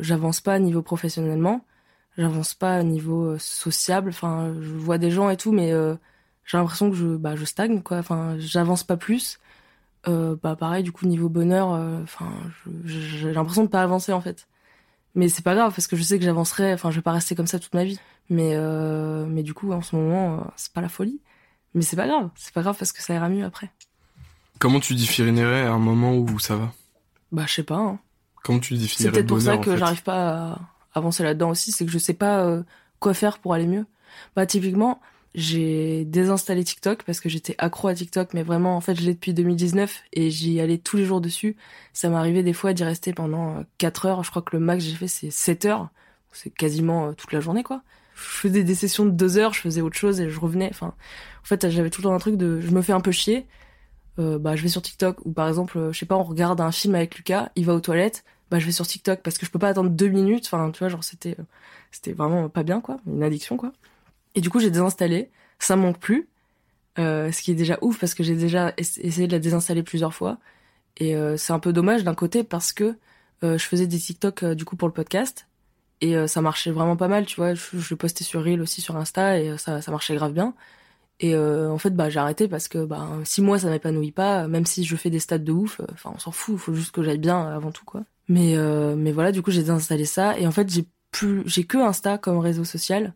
[0.00, 1.64] j'avance pas à niveau professionnellement,
[2.18, 4.10] j'avance pas à niveau sociable.
[4.10, 5.72] Enfin, je vois des gens et tout, mais
[6.44, 7.98] j'ai l'impression que je bah je stagne quoi.
[7.98, 9.38] Enfin, j'avance pas plus
[10.08, 12.32] euh, bah pareil du coup niveau bonheur euh, enfin
[12.86, 14.48] j'ai l'impression de pas avancer en fait.
[15.14, 17.34] Mais c'est pas grave parce que je sais que j'avancerai enfin je vais pas rester
[17.34, 18.00] comme ça toute ma vie.
[18.30, 21.20] Mais euh, mais du coup en ce moment c'est pas la folie.
[21.74, 23.70] Mais c'est pas grave c'est pas grave parce que ça ira mieux après.
[24.58, 26.72] Comment tu définirais un moment où ça va?
[27.32, 27.98] Bah je sais pas hein.
[28.42, 30.58] comment tu définirais c'est peut-être pour ça que j'arrive pas à
[30.94, 32.58] avancer là-dedans aussi c'est que je sais pas
[33.00, 33.84] quoi faire pour aller mieux.
[34.34, 35.00] Bah typiquement
[35.34, 39.14] j'ai désinstallé TikTok parce que j'étais accro à TikTok, mais vraiment, en fait, je l'ai
[39.14, 41.56] depuis 2019 et j'y allais tous les jours dessus.
[41.92, 44.24] Ça m'arrivait des fois d'y rester pendant 4 euh, heures.
[44.24, 45.90] Je crois que le max que j'ai fait, c'est 7 heures.
[46.32, 47.82] C'est quasiment euh, toute la journée, quoi.
[48.14, 50.68] Je faisais des sessions de 2 heures, je faisais autre chose et je revenais.
[50.70, 53.12] Enfin, en fait, j'avais tout le temps un truc de, je me fais un peu
[53.12, 53.46] chier.
[54.18, 56.60] Euh, bah, je vais sur TikTok ou par exemple, euh, je sais pas, on regarde
[56.60, 59.46] un film avec Lucas, il va aux toilettes, bah, je vais sur TikTok parce que
[59.46, 60.46] je peux pas attendre deux minutes.
[60.46, 61.36] Enfin, tu vois, genre, c'était,
[61.90, 62.98] c'était vraiment pas bien, quoi.
[63.06, 63.72] Une addiction, quoi.
[64.34, 65.30] Et du coup, j'ai désinstallé.
[65.58, 66.28] Ça manque plus.
[66.98, 70.14] Euh, ce qui est déjà ouf parce que j'ai déjà essayé de la désinstaller plusieurs
[70.14, 70.38] fois.
[70.96, 72.96] Et euh, c'est un peu dommage d'un côté parce que
[73.42, 75.46] euh, je faisais des TikTok euh, du coup pour le podcast.
[76.00, 77.54] Et euh, ça marchait vraiment pas mal, tu vois.
[77.54, 80.54] Je, postais sur Reel aussi sur Insta et ça, ça marchait grave bien.
[81.22, 84.64] Et en fait, bah, j'ai arrêté parce que bah, si moi ça m'épanouit pas, même
[84.64, 87.02] si je fais des stats de ouf, enfin on s'en fout, il faut juste que
[87.02, 88.04] j'aille bien avant tout quoi.
[88.28, 88.56] Mais
[88.96, 92.16] mais voilà, du coup j'ai désinstallé ça et en fait j'ai plus, j'ai que Insta
[92.16, 93.12] comme réseau social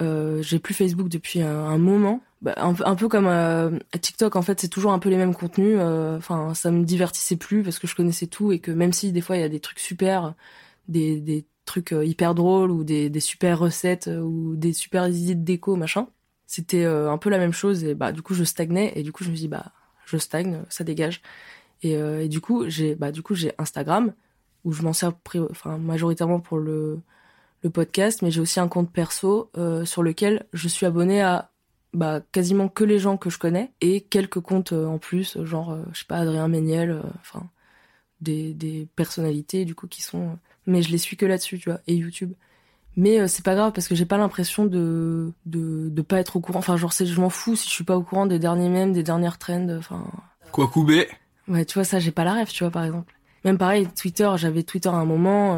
[0.00, 2.22] euh, j'ai plus Facebook depuis un, moment.
[2.40, 5.76] Bah, un, peu comme euh, TikTok, en fait, c'est toujours un peu les mêmes contenus.
[5.80, 9.12] Euh, enfin, ça me divertissait plus parce que je connaissais tout et que même si
[9.12, 10.34] des fois il y a des trucs super,
[10.88, 15.34] des, des trucs euh, hyper drôles ou des, des super recettes ou des super idées
[15.34, 16.08] de déco, machin,
[16.46, 19.22] c'était un peu la même chose et bah du coup je stagnais et du coup
[19.22, 19.66] je me dis bah
[20.06, 21.20] je stagne, ça dégage.
[21.82, 23.10] Et, et du coup j'ai bah
[23.58, 24.14] Instagram
[24.64, 25.12] où je m'en sers
[25.78, 27.00] majoritairement pour le
[27.62, 31.50] le podcast, mais j'ai aussi un compte perso euh, sur lequel je suis abonnée à
[31.94, 35.72] bah, quasiment que les gens que je connais et quelques comptes euh, en plus, genre,
[35.72, 37.48] euh, je sais pas, Adrien Méniel, enfin,
[38.20, 40.38] des, des personnalités du coup qui sont.
[40.66, 42.32] mais je les suis que là-dessus, tu vois, et YouTube.
[42.96, 46.40] Mais c'est pas grave parce que j'ai pas l'impression de, de de pas être au
[46.40, 46.58] courant.
[46.58, 49.04] Enfin, genre, je m'en fous si je suis pas au courant des derniers mèmes, des
[49.04, 49.68] dernières trends.
[49.70, 50.04] Enfin.
[50.50, 51.06] Quoi couper
[51.46, 53.14] Ouais, tu vois ça, j'ai pas la rêve, tu vois par exemple.
[53.44, 55.56] Même pareil, Twitter, j'avais Twitter à un moment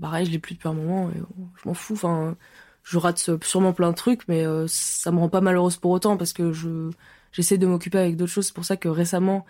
[0.00, 1.10] pareil, je l'ai plus depuis un moment.
[1.10, 1.18] Et
[1.62, 1.94] je m'en fous.
[1.94, 2.36] Enfin,
[2.82, 6.16] je rate sûrement plein de trucs, mais euh, ça me rend pas malheureuse pour autant
[6.16, 6.90] parce que je
[7.32, 8.46] j'essaie de m'occuper avec d'autres choses.
[8.46, 9.46] C'est pour ça que récemment,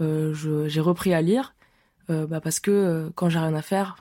[0.00, 0.34] euh,
[0.68, 1.54] j'ai repris à lire,
[2.10, 3.96] euh, bah, parce que euh, quand j'ai rien à faire,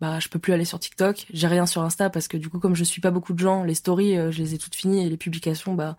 [0.00, 1.26] bah je peux plus aller sur TikTok.
[1.32, 3.64] J'ai rien sur Insta parce que du coup, comme je suis pas beaucoup de gens,
[3.64, 5.96] les stories, euh, je les ai toutes finies et les publications, bah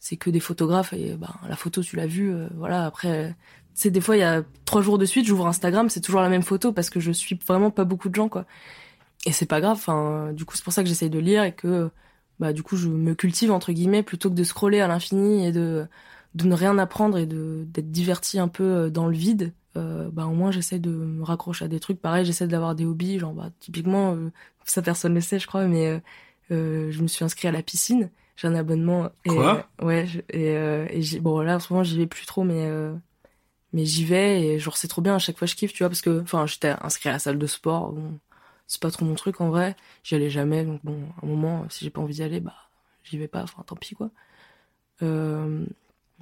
[0.00, 2.34] c'est que des photographes et bah la photo tu l'as vue.
[2.56, 2.86] voilà.
[2.86, 3.34] Après,
[3.80, 6.28] c'est des fois il y a trois jours de suite, j'ouvre Instagram, c'est toujours la
[6.28, 8.44] même photo parce que je suis vraiment pas beaucoup de gens quoi.
[9.24, 11.52] Et c'est pas grave enfin du coup c'est pour ça que j'essaye de lire et
[11.52, 11.88] que
[12.38, 15.52] bah du coup je me cultive entre guillemets plutôt que de scroller à l'infini et
[15.52, 15.86] de
[16.34, 20.10] de ne rien apprendre et de d'être diverti un peu euh, dans le vide euh,
[20.12, 22.02] bah au moins j'essaie de me raccrocher à des trucs.
[22.02, 24.30] Pareil j'essaie d'avoir des hobbies genre bah typiquement euh,
[24.66, 26.00] ça personne le sait je crois mais euh,
[26.50, 28.10] euh je me suis inscrit à la piscine.
[28.36, 29.66] J'ai un abonnement et, quoi?
[29.80, 32.70] ouais et, et bon là en ce moment j'y vais plus trop mais
[33.72, 35.88] mais j'y vais et genre c'est trop bien à chaque fois je kiffe tu vois
[35.88, 38.18] parce que enfin j'étais inscrit à la salle de sport bon,
[38.70, 39.74] c'est pas trop mon truc en vrai.
[40.04, 42.54] J'y allais jamais, donc bon, à un moment, si j'ai pas envie d'y aller, bah,
[43.02, 44.10] j'y vais pas, enfin, tant pis, quoi.
[45.02, 45.66] Euh,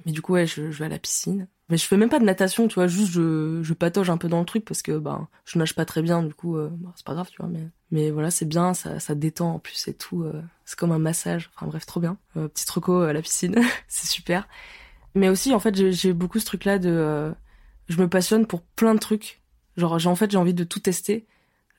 [0.03, 1.47] mais du coup, ouais, je, vais à la piscine.
[1.69, 4.27] Mais je fais même pas de natation, tu vois, juste je, je patauge un peu
[4.27, 6.91] dans le truc parce que, bah, je nage pas très bien, du coup, euh, bah,
[6.95, 9.75] c'est pas grave, tu vois, mais, mais voilà, c'est bien, ça, ça détend en plus
[9.75, 10.23] c'est tout.
[10.23, 12.17] Euh, c'est comme un massage, enfin bref, trop bien.
[12.35, 13.57] Euh, petit troco à la piscine,
[13.87, 14.47] c'est super.
[15.15, 17.31] Mais aussi, en fait, j'ai beaucoup ce truc-là de, euh,
[17.87, 19.41] je me passionne pour plein de trucs.
[19.77, 21.25] Genre, en fait, j'ai envie de tout tester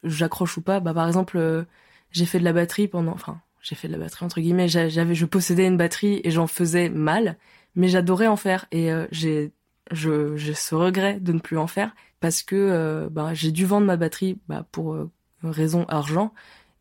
[0.05, 0.81] j'accroche ou pas.
[0.81, 1.65] Bah, par exemple, euh,
[2.11, 4.69] j'ai fait de la batterie pendant, enfin, j'ai fait de la batterie entre guillemets.
[4.69, 7.37] J'avais, je possédais une batterie et j'en faisais mal,
[7.75, 9.53] mais j'adorais en faire et euh, j'ai,
[9.91, 13.67] je, j'ai ce regret de ne plus en faire parce que euh, bah, j'ai dû
[13.67, 15.11] vendre ma batterie bah, pour euh,
[15.43, 16.33] raison argent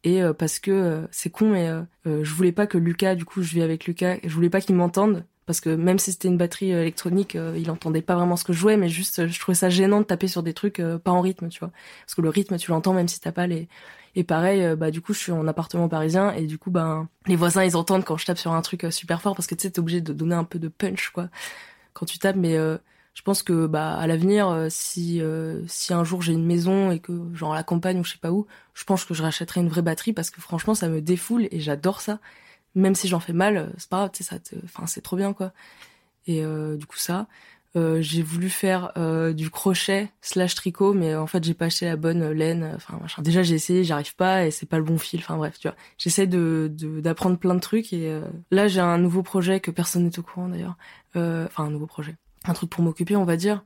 [0.06, 1.70] et parce que c'est con mais
[2.06, 4.76] je voulais pas que Lucas, du coup je vis avec Lucas, je voulais pas qu'il
[4.76, 8.36] m'entende parce que même si c'était une batterie euh, électronique, euh, il entendait pas vraiment
[8.36, 10.54] ce que je jouais, mais juste euh, je trouvais ça gênant de taper sur des
[10.54, 11.72] trucs pas en rythme, tu vois.
[12.06, 13.68] Parce que le rythme, tu l'entends même si t'as pas les.
[14.14, 17.36] Et pareil, bah du coup, je suis en appartement parisien et du coup, ben les
[17.36, 19.72] voisins ils entendent quand je tape sur un truc super fort parce que tu sais
[19.72, 21.30] t'es obligé de donner un peu de punch quoi
[21.94, 25.20] quand tu tapes, mais je pense que bah à l'avenir si
[25.66, 28.20] si un jour j'ai une maison et que genre à la campagne ou je sais
[28.20, 31.02] pas où je pense que je rachèterai une vraie batterie parce que franchement ça me
[31.02, 32.20] défoule et j'adore ça
[32.76, 35.52] même si j'en fais mal, euh, c'est pas grave, ça, enfin, c'est trop bien, quoi.
[36.28, 37.28] Et euh, du coup, ça.
[37.76, 38.94] Euh, j'ai voulu faire
[39.36, 42.72] du crochet slash tricot, mais en fait, j'ai pas acheté la bonne laine.
[42.76, 43.22] Enfin, machin.
[43.22, 45.20] Déjà, j'ai essayé, j'arrive pas, et c'est pas le bon fil.
[45.20, 45.78] Enfin, bref, tu vois.
[46.00, 50.18] J'essaie de d'apprendre plein de trucs, et là, j'ai un nouveau projet que personne n'est
[50.18, 50.78] au courant d'ailleurs.
[51.16, 53.64] Enfin, un nouveau projet, un truc pour m'occuper, on va dire,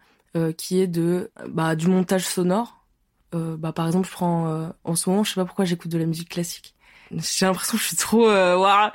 [0.57, 2.85] qui est de bah du montage sonore.
[3.31, 6.05] bah, par exemple, je prends en ce moment, je sais pas pourquoi j'écoute de la
[6.05, 6.75] musique classique
[7.11, 8.91] j'ai l'impression que je suis trop euh, waouh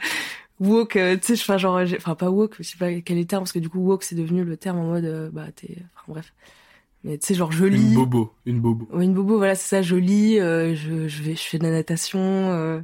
[0.61, 3.27] woke euh, tu sais enfin genre enfin pas woke je sais pas quel est le
[3.27, 5.77] terme parce que du coup woke c'est devenu le terme en mode euh, bah t'es
[5.95, 6.33] enfin bref.
[7.05, 7.91] Mais tu sais genre je lis.
[7.91, 8.89] Une bobo une bobo.
[8.93, 11.71] Ouais, une bobo voilà c'est ça je lis je je vais je fais de la
[11.71, 12.83] natation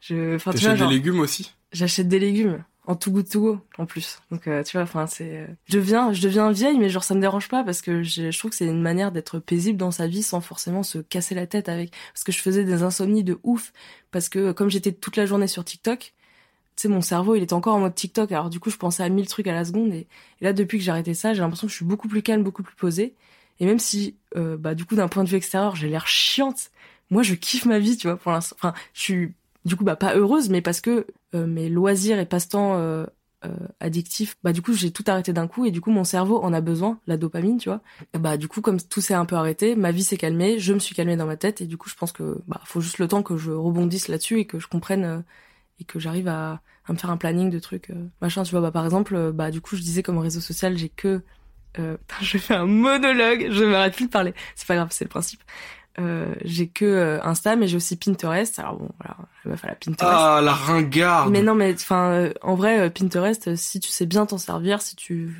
[0.00, 1.54] je enfin tu vois des légumes aussi?
[1.72, 4.20] j'achète des légumes en tout goût tout goût en plus.
[4.32, 7.14] Donc euh, tu vois enfin c'est euh, je deviens je deviens vieille mais genre ça
[7.14, 9.92] me dérange pas parce que je, je trouve que c'est une manière d'être paisible dans
[9.92, 11.92] sa vie sans forcément se casser la tête avec.
[12.12, 13.72] Parce que je faisais des insomnies de ouf
[14.10, 17.52] parce que comme j'étais toute la journée sur TikTok tu sais mon cerveau il était
[17.52, 18.32] encore en mode TikTok.
[18.32, 20.08] Alors du coup je pensais à mille trucs à la seconde et,
[20.40, 22.64] là depuis que j'ai arrêté ça j'ai l'impression que je suis beaucoup plus calme beaucoup
[22.64, 23.14] plus posée.
[23.60, 26.72] Et même si euh, bah du coup d'un point de vue extérieur j'ai l'air chiante
[27.08, 28.56] moi je kiffe ma vie tu vois pour l'instant.
[28.58, 29.32] Enfin je suis
[29.64, 33.06] du coup bah pas heureuse mais parce que euh, mes loisirs et passe-temps euh,
[33.44, 36.42] euh, addictifs bah du coup j'ai tout arrêté d'un coup et du coup mon cerveau
[36.42, 37.80] en a besoin la dopamine tu vois.
[38.12, 40.78] Bah du coup comme tout s'est un peu arrêté ma vie s'est calmée je me
[40.78, 43.08] suis calmée dans ma tête et du coup je pense que bah faut juste le
[43.08, 45.24] temps que je rebondisse là-dessus et que je comprenne
[45.78, 47.90] et que j'arrive à, à me faire un planning de trucs
[48.20, 48.60] machin tu vois.
[48.60, 51.22] Bah par exemple bah du coup je disais comme réseau social j'ai que
[52.20, 54.34] je fais un monologue je m'arrête plus de parler.
[54.54, 55.40] C'est pas grave c'est le principe
[55.98, 58.58] euh, j'ai que euh, Insta, mais j'ai aussi Pinterest.
[58.58, 60.02] Alors bon, voilà, la meuf la Pinterest.
[60.02, 61.30] Ah, la ringarde.
[61.30, 64.96] Mais non, mais enfin, euh, en vrai, Pinterest, si tu sais bien t'en servir, si
[64.96, 65.34] tu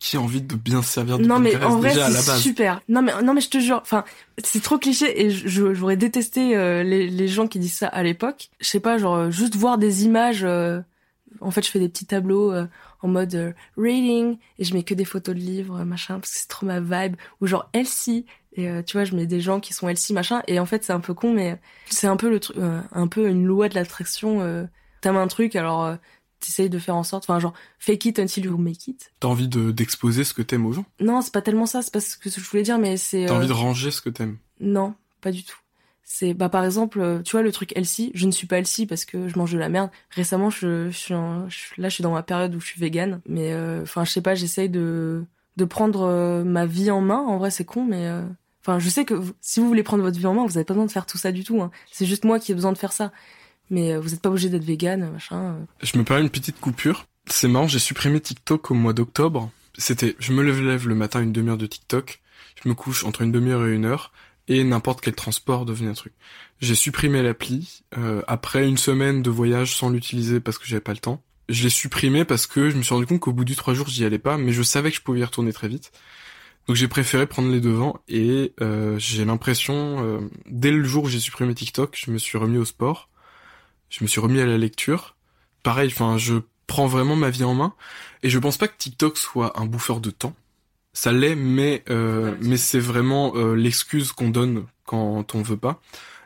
[0.00, 2.10] qui a envie de bien se servir de non, Pinterest mais en vrai, déjà à
[2.10, 2.80] la c'est base super.
[2.88, 4.04] Non mais non mais je te jure, enfin,
[4.42, 8.50] c'est trop cliché et j'aurais détesté les, les gens qui disent ça à l'époque.
[8.60, 10.44] Je sais pas, genre juste voir des images.
[10.44, 12.52] en fait, je fais des petits tableaux
[13.04, 16.48] en mode reading et je mets que des photos de livres, machin, parce que c'est
[16.48, 17.16] trop ma vibe.
[17.40, 20.42] Ou genre Elsie et euh, tu vois, je mets des gens qui sont LC machin.
[20.46, 23.06] Et en fait, c'est un peu con, mais c'est un peu le truc, euh, un
[23.06, 24.40] peu une loi de l'attraction.
[24.40, 24.64] Euh,
[25.00, 25.96] T'aimes un truc, alors euh,
[26.40, 29.12] t'essayes de faire en sorte, enfin genre fake it until you make it.
[29.20, 30.86] T'as envie de d'exposer ce que t'aimes aux gens?
[30.98, 31.82] Non, c'est pas tellement ça.
[31.82, 33.26] C'est pas ce que je voulais dire, mais c'est.
[33.26, 34.38] T'as envie de ranger ce que t'aimes?
[34.60, 35.58] Non, pas du tout.
[36.04, 39.04] C'est bah par exemple, tu vois le truc LC, je ne suis pas LC parce
[39.04, 39.90] que je mange de la merde.
[40.10, 44.04] Récemment, je, suis là, je suis dans ma période où je suis végane, mais enfin
[44.04, 45.24] je sais pas, j'essaye de
[45.56, 47.20] de prendre ma vie en main.
[47.20, 48.08] En vrai, c'est con, mais
[48.66, 50.72] Enfin, je sais que si vous voulez prendre votre vie en main, vous n'avez pas
[50.72, 51.60] besoin de faire tout ça du tout.
[51.60, 51.70] Hein.
[51.92, 53.12] C'est juste moi qui ai besoin de faire ça.
[53.68, 55.38] Mais euh, vous n'êtes pas obligé d'être vegan, machin.
[55.38, 55.64] Euh.
[55.82, 57.06] Je me permets une petite coupure.
[57.26, 59.50] C'est marrant, j'ai supprimé TikTok au mois d'octobre.
[59.76, 62.22] C'était, je me lève le matin une demi-heure de TikTok,
[62.62, 64.12] je me couche entre une demi-heure et une heure,
[64.48, 66.12] et n'importe quel transport devenait un truc.
[66.60, 70.92] J'ai supprimé l'appli euh, après une semaine de voyage sans l'utiliser parce que j'avais pas
[70.92, 71.22] le temps.
[71.48, 73.88] Je l'ai supprimé parce que je me suis rendu compte qu'au bout du trois jours
[73.88, 75.92] j'y allais pas, mais je savais que je pouvais y retourner très vite.
[76.66, 81.08] Donc j'ai préféré prendre les devants et euh, j'ai l'impression, euh, dès le jour où
[81.08, 83.10] j'ai supprimé TikTok, je me suis remis au sport,
[83.90, 85.16] je me suis remis à la lecture.
[85.62, 87.74] Pareil, enfin, je prends vraiment ma vie en main
[88.22, 90.34] et je pense pas que TikTok soit un bouffeur de temps.
[90.94, 95.82] Ça l'est, mais euh, mais c'est vraiment euh, l'excuse qu'on donne quand on veut pas.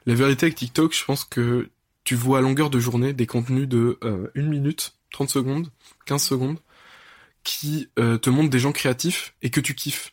[0.06, 1.68] La vérité avec TikTok, je pense que
[2.04, 5.70] tu vois à longueur de journée des contenus de euh, une minute, 30 secondes,
[6.06, 6.58] 15 secondes,
[7.44, 10.12] qui te montrent des gens créatifs et que tu kiffes.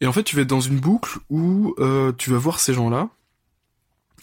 [0.00, 2.74] Et en fait, tu vas être dans une boucle où euh, tu vas voir ces
[2.74, 3.08] gens-là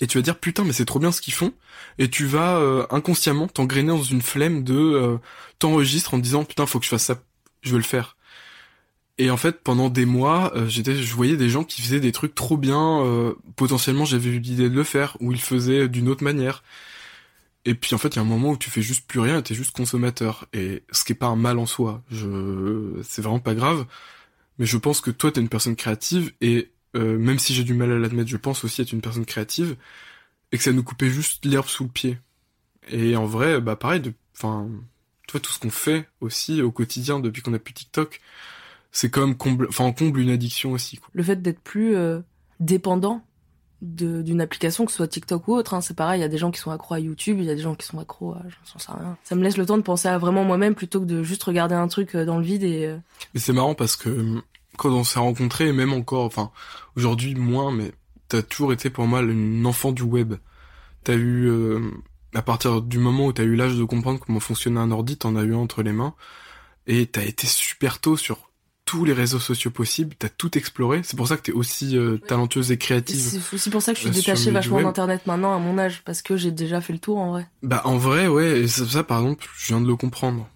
[0.02, 1.54] et tu vas dire putain mais c'est trop bien ce qu'ils font
[1.98, 5.18] et tu vas euh, inconsciemment t'engrainer dans une flemme de euh,
[5.64, 7.22] en te disant putain faut que je fasse ça,
[7.62, 8.16] je veux le faire.
[9.20, 12.12] Et en fait, pendant des mois, euh, j'étais, je voyais des gens qui faisaient des
[12.12, 13.04] trucs trop bien.
[13.04, 16.64] Euh, potentiellement, j'avais eu l'idée de le faire, ou ils faisaient d'une autre manière.
[17.66, 19.42] Et puis en fait, il y a un moment où tu fais juste plus rien,
[19.42, 20.48] t'es juste consommateur.
[20.54, 22.02] Et ce qui est pas un mal en soi.
[22.10, 23.86] Je, c'est vraiment pas grave
[24.60, 27.74] mais je pense que toi, t'es une personne créative, et euh, même si j'ai du
[27.74, 29.78] mal à l'admettre, je pense aussi être une personne créative,
[30.52, 32.20] et que ça nous coupait juste l'herbe sous le pied.
[32.90, 34.02] Et en vrai, bah pareil,
[34.36, 34.70] enfin,
[35.28, 38.20] tu vois tout ce qu'on fait aussi au quotidien depuis qu'on a plus TikTok,
[38.92, 40.98] c'est comme comble, enfin on comble une addiction aussi.
[40.98, 41.10] Quoi.
[41.14, 42.22] Le fait d'être plus euh,
[42.60, 43.22] dépendant
[43.82, 46.20] d'une application, que ce soit TikTok ou autre, hein, c'est pareil.
[46.20, 47.76] Il y a des gens qui sont accros à YouTube, il y a des gens
[47.76, 48.42] qui sont accros à,
[48.74, 49.18] j'en sais rien.
[49.24, 51.76] Ça me laisse le temps de penser à vraiment moi-même plutôt que de juste regarder
[51.76, 52.98] un truc euh, dans le vide et euh,
[53.34, 54.42] Mais c'est marrant parce que hum,
[54.78, 56.52] quand on s'est rencontrés, même encore, enfin
[56.98, 57.94] aujourd'hui moins, mais
[58.28, 60.36] t'as toujours été pour moi une enfant du web.
[61.06, 61.80] T'as eu euh,
[62.36, 65.38] à partir du moment où t'as eu l'âge de comprendre comment fonctionnait un ordi, t'en
[65.38, 66.16] as eu un entre les mains,
[66.86, 68.49] et t'as été super tôt sur
[68.90, 71.02] tous les réseaux sociaux possibles, t'as tout exploré.
[71.04, 73.20] C'est pour ça que t'es aussi euh, talentueuse et créative.
[73.20, 76.02] c'est aussi pour ça que je suis euh, détachée vachement d'internet maintenant à mon âge
[76.04, 77.48] parce que j'ai déjà fait le tour en vrai.
[77.62, 80.50] Bah en vrai, ouais, et ça, ça, par exemple, je viens de le comprendre.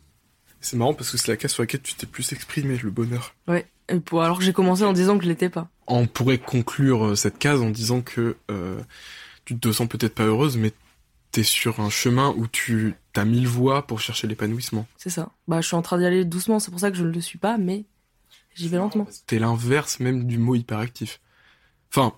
[0.62, 3.36] C'est marrant parce que c'est la case sur laquelle tu t'es plus exprimé, le bonheur.
[3.48, 3.68] Ouais.
[3.88, 5.70] Et pour, alors que j'ai commencé en disant que je l'étais pas.
[5.86, 8.80] On pourrait conclure euh, cette case en disant que euh,
[9.46, 10.72] tu te sens peut-être pas heureuse, mais
[11.30, 14.88] t'es sur un chemin où tu as mille voies pour chercher l'épanouissement.
[14.98, 15.30] C'est ça.
[15.48, 17.22] Bah je suis en train d'y aller doucement, c'est pour ça que je ne le
[17.22, 17.86] suis pas, mais
[18.56, 19.08] j'y vais lentement.
[19.28, 21.20] T'es l'inverse même du mot hyperactif.
[21.92, 22.14] Enfin,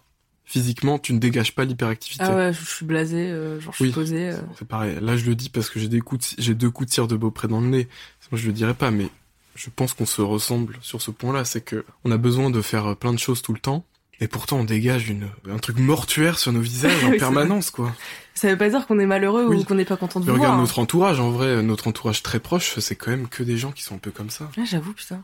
[0.46, 2.24] physiquement, tu ne dégages pas l'hyperactivité.
[2.26, 3.92] Ah ouais, je, suis blasée, euh, genre je suis Oui.
[3.92, 4.30] posée.
[4.30, 4.38] euh.
[4.58, 4.98] C'est pareil.
[5.02, 7.08] Là, je le dis parce que j'ai des coups, de- j'ai deux coups de cire
[7.08, 7.88] de Beaupré dans le nez.
[8.22, 9.08] Sinon, je le dirais pas, mais
[9.56, 11.46] je pense qu'on se ressemble sur ce point-là.
[11.46, 13.86] C'est que on a besoin de faire plein de choses tout le temps.
[14.22, 17.94] Et pourtant, on dégage une, un truc mortuaire sur nos visages en Oui, permanence, quoi.
[18.34, 19.58] Ça veut pas dire qu'on est malheureux Oui.
[19.58, 20.58] ou qu'on n'est pas content de Mais regarde voir.
[20.58, 20.62] hein.
[20.62, 23.84] notre entourage, en vrai, notre entourage très proche, c'est quand même que des gens qui
[23.84, 24.50] sont un peu comme ça.
[24.58, 25.22] Ouais, j'avoue, putain.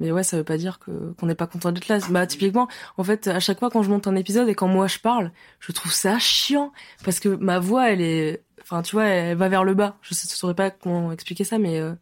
[0.00, 1.98] Mais ouais, ça veut pas dire que qu'on n'est pas content d'être là.
[2.10, 4.86] Bah typiquement, en fait, à chaque fois quand je monte un épisode et quand moi
[4.86, 6.72] je parle, je trouve ça chiant
[7.04, 9.96] parce que ma voix, elle est, enfin tu vois, elle va vers le bas.
[10.02, 11.94] Je sais, je saurais pas comment expliquer ça, mais euh,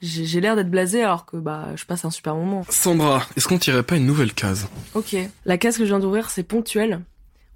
[0.00, 2.64] j'ai l'air d'être blasé alors que bah je passe un super moment.
[2.70, 4.68] Sandra, est-ce qu'on tirait pas une nouvelle case?
[4.94, 5.14] Ok.
[5.44, 7.02] La case que je viens d'ouvrir, c'est ponctuel.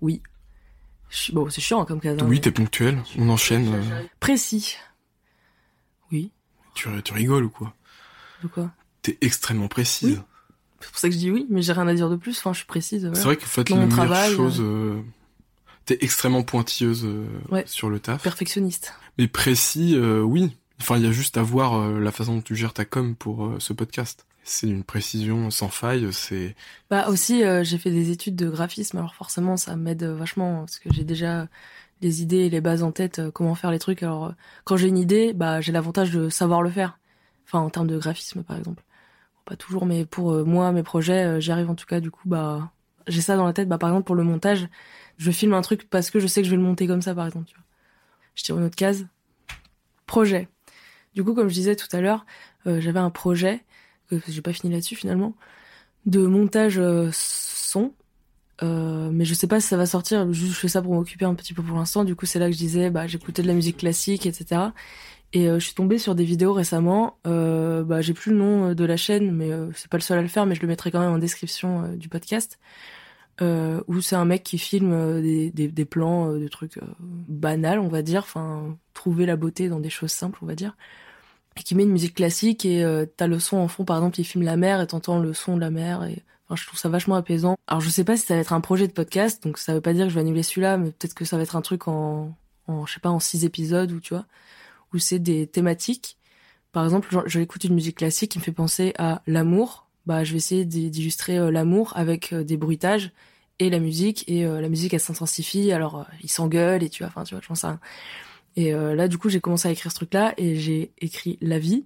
[0.03, 0.21] Oui.
[1.09, 2.19] Je Bon, c'est chiant hein, comme case.
[2.21, 2.99] hein, Oui, mais- t'es ponctuel.
[3.19, 3.73] On enchaîne.
[3.75, 4.77] euh, Précis.
[6.13, 6.33] Oui.
[6.75, 7.73] tu, tu rigoles ou quoi?
[8.43, 8.71] De quoi?
[9.05, 10.17] T'es extrêmement précise.
[10.17, 10.23] Oui.
[10.81, 12.37] C'est pour ça que je dis oui, mais j'ai rien à dire de plus.
[12.39, 13.03] Enfin, je suis précise.
[13.03, 13.15] voilà.
[13.17, 15.01] C'est vrai qu'en fait, Dans la mon meilleure travail, chose, euh,
[15.87, 17.63] t'es extrêmement pointilleuse euh, Ouais.
[17.67, 18.23] sur le taf.
[18.23, 18.93] Perfectionniste.
[19.19, 20.57] Mais précis, euh, oui.
[20.81, 23.15] Enfin, il y a juste à voir euh, la façon dont tu gères ta com
[23.15, 24.27] pour euh, ce podcast.
[24.43, 26.09] C'est une précision sans faille.
[26.13, 26.55] C'est
[26.91, 30.61] Bah aussi, euh, j'ai fait des études de graphisme, alors forcément ça m'aide euh, vachement
[30.61, 31.49] parce que j'ai déjà
[32.03, 34.03] les idées et les bases en tête, euh, comment faire les trucs.
[34.03, 34.31] Alors euh,
[34.65, 36.99] quand j'ai une idée, bah j'ai l'avantage de savoir le faire.
[37.47, 38.83] Enfin en termes de graphisme par exemple.
[39.45, 42.01] Pas toujours, mais pour euh, moi mes projets, euh, j'y arrive en tout cas.
[42.01, 42.73] Du coup bah
[43.07, 43.69] j'ai ça dans la tête.
[43.69, 44.69] Bah par exemple pour le montage,
[45.19, 47.15] je filme un truc parce que je sais que je vais le monter comme ça
[47.15, 47.47] par exemple.
[47.47, 47.65] Tu vois.
[48.35, 49.07] Je tire une autre case.
[50.07, 50.49] Projet.
[51.15, 52.25] Du coup comme je disais tout à l'heure,
[52.67, 53.65] euh, j'avais un projet
[54.11, 55.35] que j'ai pas fini là-dessus finalement
[56.07, 56.81] de montage
[57.13, 57.93] son.
[58.63, 60.33] Mais je sais pas si ça va sortir.
[60.33, 62.05] Je fais ça pour m'occuper un petit peu pour l'instant.
[62.05, 64.61] Du coup, c'est là que je disais, bah, j'écoutais de la musique classique, etc.
[65.35, 67.19] Et euh, je suis tombée sur des vidéos récemment.
[67.27, 70.19] Euh, bah, j'ai plus le nom euh, de la chaîne, mais c'est pas le seul
[70.19, 70.47] à le faire.
[70.47, 72.59] Mais je le mettrai quand même en description du podcast.
[73.41, 78.03] Où c'est un mec qui filme des, des, des plans, de trucs banals, on va
[78.03, 78.23] dire.
[78.23, 80.77] Enfin, trouver la beauté dans des choses simples, on va dire
[81.57, 82.85] et qui met une musique classique et
[83.17, 85.55] t'as le son en fond par exemple il filme la mer et t'entends le son
[85.55, 88.27] de la mer et enfin je trouve ça vachement apaisant alors je sais pas si
[88.27, 90.23] ça va être un projet de podcast donc ça veut pas dire que je vais
[90.23, 93.11] annuler celui-là mais peut-être que ça va être un truc en, en je sais pas
[93.11, 94.27] en six épisodes ou tu vois
[94.95, 96.17] où c'est des thématiques
[96.73, 100.25] par exemple genre, je écoute une musique classique qui me fait penser à l'amour bah
[100.25, 103.13] je vais essayer d'illustrer euh, l'amour avec euh, des bruitages
[103.59, 107.09] et la musique et euh, la musique elle s'intensifie alors ils s'engueulent et tu vois
[107.09, 107.79] enfin tu vois je pense à
[108.57, 111.85] et là, du coup, j'ai commencé à écrire ce truc-là et j'ai écrit La vie,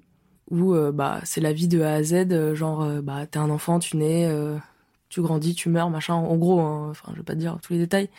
[0.50, 3.96] où bah c'est la vie de A à Z, genre bah t'es un enfant, tu
[3.96, 4.30] nais,
[5.08, 6.12] tu grandis, tu meurs, machin.
[6.12, 8.10] En gros, hein, enfin je vais pas te dire tous les détails,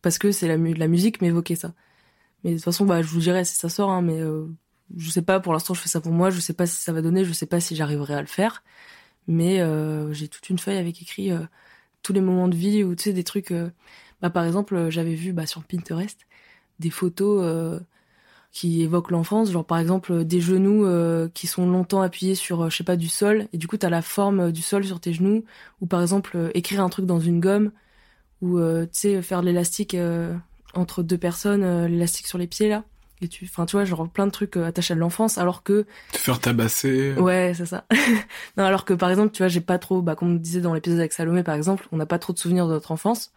[0.00, 1.74] parce que c'est la, la musique m'évoquait ça.
[2.44, 4.46] Mais de toute façon, bah je vous dirai si ça sort, hein, mais euh,
[4.96, 5.40] je sais pas.
[5.40, 6.30] Pour l'instant, je fais ça pour moi.
[6.30, 7.24] Je sais pas si ça va donner.
[7.24, 8.62] Je sais pas si j'arriverai à le faire.
[9.28, 11.40] Mais euh, j'ai toute une feuille avec écrit euh,
[12.02, 13.52] tous les moments de vie ou tu sais des trucs.
[13.52, 13.70] euh,
[14.22, 16.26] bah par exemple, j'avais vu bah sur Pinterest
[16.78, 17.80] des photos
[18.52, 20.86] qui évoquent l'enfance, genre par exemple des genoux
[21.34, 24.02] qui sont longtemps appuyés sur, je sais pas, du sol, et du coup t'as la
[24.02, 25.44] forme du sol sur tes genoux,
[25.80, 27.70] ou par exemple écrire un truc dans une gomme,
[28.42, 29.96] ou euh, tu sais faire de l'élastique
[30.74, 32.84] entre deux personnes, euh, l'élastique sur les pieds là,
[33.22, 35.86] et tu, enfin tu vois, genre plein de trucs euh, attachés à l'enfance, alors que
[36.12, 37.12] te faire tabasser.
[37.14, 37.84] Ouais, c'est ça.
[38.56, 40.72] non, alors que par exemple, tu vois, j'ai pas trop, bah, comme on disait dans
[40.74, 43.32] l'épisode avec Salomé, par exemple, on n'a pas trop de souvenirs de notre enfance.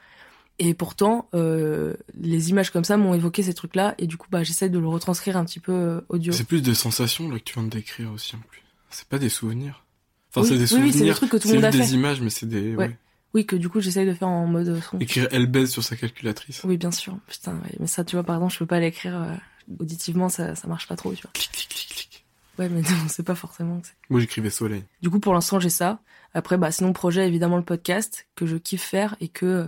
[0.60, 4.43] Et pourtant, euh, les images comme ça m'ont évoqué ces trucs-là, et du coup, bah,
[4.43, 6.32] j'essaie de le retranscrire un petit peu audio.
[6.32, 8.62] C'est plus des sensations là que tu viens de décrire aussi en plus.
[8.91, 9.84] C'est pas des souvenirs.
[10.30, 10.86] Enfin, Oui, c'est des oui, souvenirs.
[10.93, 11.89] oui, c'est des trucs que tout le monde a des fait.
[11.93, 12.76] images, mais c'est des.
[12.76, 12.88] Ouais.
[12.88, 12.98] ouais.
[13.34, 15.00] Oui, que du coup, j'essaie de faire en mode son.
[15.00, 16.63] Écrire elle baise sur sa calculatrice.
[16.63, 17.17] Oui, bien sûr.
[17.28, 17.76] Putain, ouais.
[17.80, 19.15] mais ça, tu vois, par exemple, je peux pas l'écrire.
[19.15, 19.34] euh,
[19.80, 21.32] auditivement, ça, ça marche pas trop, tu vois.
[21.34, 22.26] Clic, clic, clic, clic.
[22.60, 23.82] Ouais, mais non, c'est pas forcément.
[24.10, 24.84] Moi, j'écrivais soleil.
[25.02, 26.00] Du coup, pour l'instant, j'ai ça.
[26.36, 29.67] Après, bah, sinon, projet, évidemment, le podcast, que je kiffe faire et que,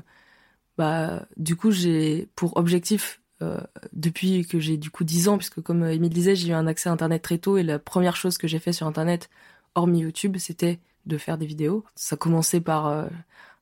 [0.78, 3.60] bah, du coup, j'ai pour objectif, euh,
[3.94, 6.90] depuis que j'ai du coup 10 ans, puisque comme Emile disait, j'ai eu un accès
[6.90, 9.30] à Internet très tôt et la première chose que j'ai fait sur Internet,
[9.76, 11.84] hormis YouTube, c'était de faire des vidéos.
[11.96, 13.08] Ça commençait par euh,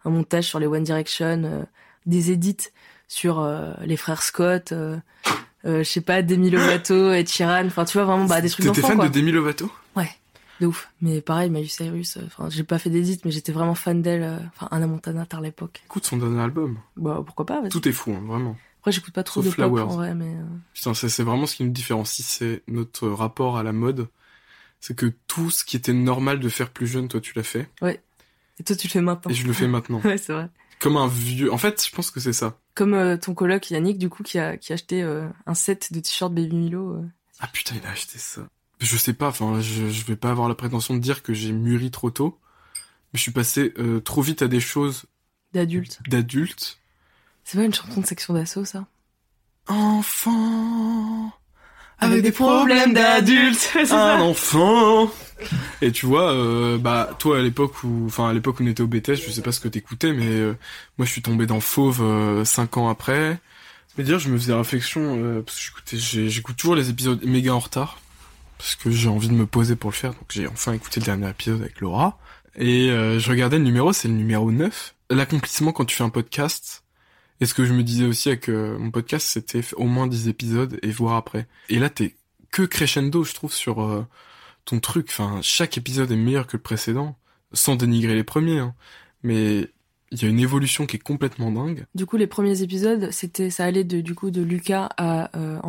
[0.06, 1.64] un montage sur les One Direction, euh,
[2.06, 2.70] des edits
[3.08, 4.98] sur euh, les frères Scott, euh,
[5.66, 8.82] je sais pas, Demi Lovato, et Chiran, enfin, tu vois, vraiment, bah, des trucs T'étais
[8.82, 9.10] d'enfants, fan quoi.
[9.10, 9.72] de Demi Lovato?
[10.60, 10.92] De ouf.
[11.02, 14.40] Mais pareil, Miley Cyrus, enfin, j'ai pas fait d'édit, mais j'étais vraiment fan d'elle.
[14.56, 15.82] Enfin, Anna Montana tard l'époque.
[15.86, 16.78] Écoute son dernier album.
[16.96, 17.68] Bah, pourquoi pas.
[17.70, 18.56] Tout est fou, hein, vraiment.
[18.80, 19.82] Après, j'écoute pas trop Sauf de pop Flowers.
[19.82, 20.32] en vrai, mais.
[20.76, 24.08] Putain, c'est vraiment ce qui nous différencie, c'est notre rapport à la mode.
[24.80, 27.68] C'est que tout ce qui était normal de faire plus jeune, toi, tu l'as fait.
[28.60, 29.32] Et toi, tu le fais maintenant.
[29.32, 30.02] Et je le fais maintenant.
[30.06, 30.50] Ouais, c'est vrai.
[30.80, 31.52] Comme un vieux.
[31.54, 32.58] En fait, je pense que c'est ça.
[32.76, 35.94] Comme euh, ton coloc Yannick, du coup, qui a, qui a acheté euh, un set
[35.94, 36.94] de t-shirts Baby Milo.
[36.98, 37.06] euh.
[37.40, 38.42] Ah putain, il a acheté ça.
[38.80, 41.52] Je sais pas, enfin, je, je vais pas avoir la prétention de dire que j'ai
[41.54, 42.38] mûri trop tôt.
[43.14, 45.06] Mais je suis passé trop vite à des choses
[45.54, 46.00] d'adultes.
[46.08, 46.80] d'adultes.
[47.46, 48.86] C'est pas une chanson de section d'assaut, ça?
[49.68, 51.32] Enfant.
[52.00, 53.74] Avec des problèmes d'adultes.
[53.92, 55.12] un enfant.
[55.82, 58.84] Et tu vois, euh, bah toi à l'époque où, enfin à l'époque où on était
[58.84, 60.58] au BTS, je sais pas ce que t'écoutais, mais euh,
[60.98, 63.40] moi je suis tombé dans Fauve euh, cinq ans après.
[63.98, 67.54] Mais dire, je me faisais réflexion euh, parce que j'écoutais, j'écoute toujours les épisodes méga
[67.54, 68.00] en retard
[68.58, 70.12] parce que j'ai envie de me poser pour le faire.
[70.12, 72.18] Donc j'ai enfin écouté le dernier épisode avec Laura
[72.56, 74.96] et euh, je regardais le numéro, c'est le numéro 9.
[75.12, 76.83] L'accomplissement quand tu fais un podcast.
[77.44, 80.30] Et ce que je me disais aussi avec euh, mon podcast, c'était au moins 10
[80.30, 81.46] épisodes et voir après.
[81.68, 82.16] Et là, t'es
[82.52, 84.08] que crescendo, je trouve, sur euh,
[84.64, 85.08] ton truc.
[85.10, 87.18] Enfin, chaque épisode est meilleur que le précédent,
[87.52, 88.60] sans dénigrer les premiers.
[88.60, 88.74] hein.
[89.24, 89.68] Mais
[90.12, 91.86] il y a une évolution qui est complètement dingue.
[91.96, 95.60] Du coup, les premiers épisodes, c'était, ça allait de, du coup, de Lucas à euh.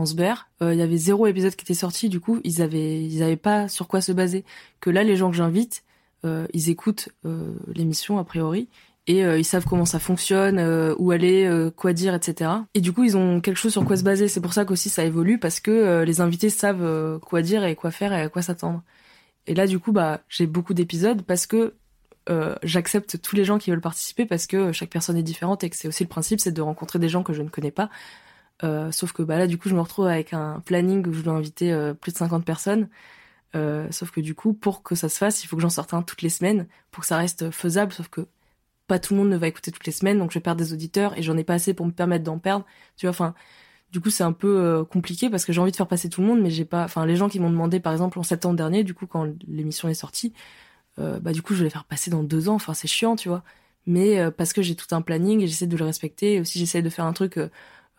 [0.63, 2.09] Euh, Il y avait zéro épisode qui était sorti.
[2.09, 4.45] Du coup, ils avaient, ils avaient pas sur quoi se baser.
[4.79, 5.83] Que là, les gens que j'invite,
[6.23, 7.09] ils écoutent
[7.75, 8.69] l'émission a priori
[9.07, 12.51] et euh, ils savent comment ça fonctionne, euh, où aller, euh, quoi dire, etc.
[12.75, 14.29] Et du coup, ils ont quelque chose sur quoi se baser.
[14.29, 17.65] C'est pour ça qu'aussi ça évolue parce que euh, les invités savent euh, quoi dire
[17.65, 18.83] et quoi faire et à quoi s'attendre.
[19.47, 21.75] Et là, du coup, bah, j'ai beaucoup d'épisodes parce que
[22.31, 25.71] euh, j'accepte tous les gens qui veulent participer parce que chaque personne est différente et
[25.71, 27.91] que c'est aussi le principe, c'est de rencontrer des gens que je ne connais pas.
[28.93, 31.35] Sauf que bah là, du coup, je me retrouve avec un planning où je dois
[31.35, 32.89] inviter plus de 50 personnes.
[33.55, 35.95] Euh, sauf que du coup, pour que ça se fasse, il faut que j'en sorte
[35.95, 37.93] un toutes les semaines pour que ça reste faisable.
[37.93, 38.27] Sauf que
[38.87, 40.73] pas tout le monde ne va écouter toutes les semaines, donc je vais perdre des
[40.73, 42.65] auditeurs et j'en ai pas assez pour me permettre d'en perdre.
[42.97, 43.35] Tu vois, enfin,
[43.93, 46.21] du coup, c'est un peu euh, compliqué parce que j'ai envie de faire passer tout
[46.21, 46.85] le monde, mais j'ai pas.
[46.85, 49.89] Enfin, les gens qui m'ont demandé, par exemple, en septembre dernier, du coup, quand l'émission
[49.89, 50.33] est sortie,
[50.99, 52.55] euh, bah du coup, je vais les faire passer dans deux ans.
[52.55, 53.43] Enfin, c'est chiant, tu vois.
[53.87, 56.35] Mais euh, parce que j'ai tout un planning et j'essaie de le respecter.
[56.35, 57.39] Et aussi, j'essaie de faire un truc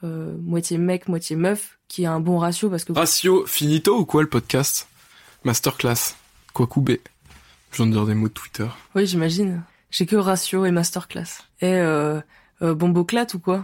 [0.04, 4.06] euh, moitié mec, moitié meuf, qui a un bon ratio parce que Ratio finito ou
[4.06, 4.88] quoi le podcast?
[5.44, 6.16] Masterclass.
[6.54, 7.02] Quoi couper
[7.72, 8.68] Je viens de dire des mots de Twitter.
[8.96, 9.64] oui, j'imagine.
[9.98, 11.40] J'ai que ratio et masterclass.
[11.62, 12.20] Et euh,
[12.62, 13.64] euh, bomboclate ou quoi?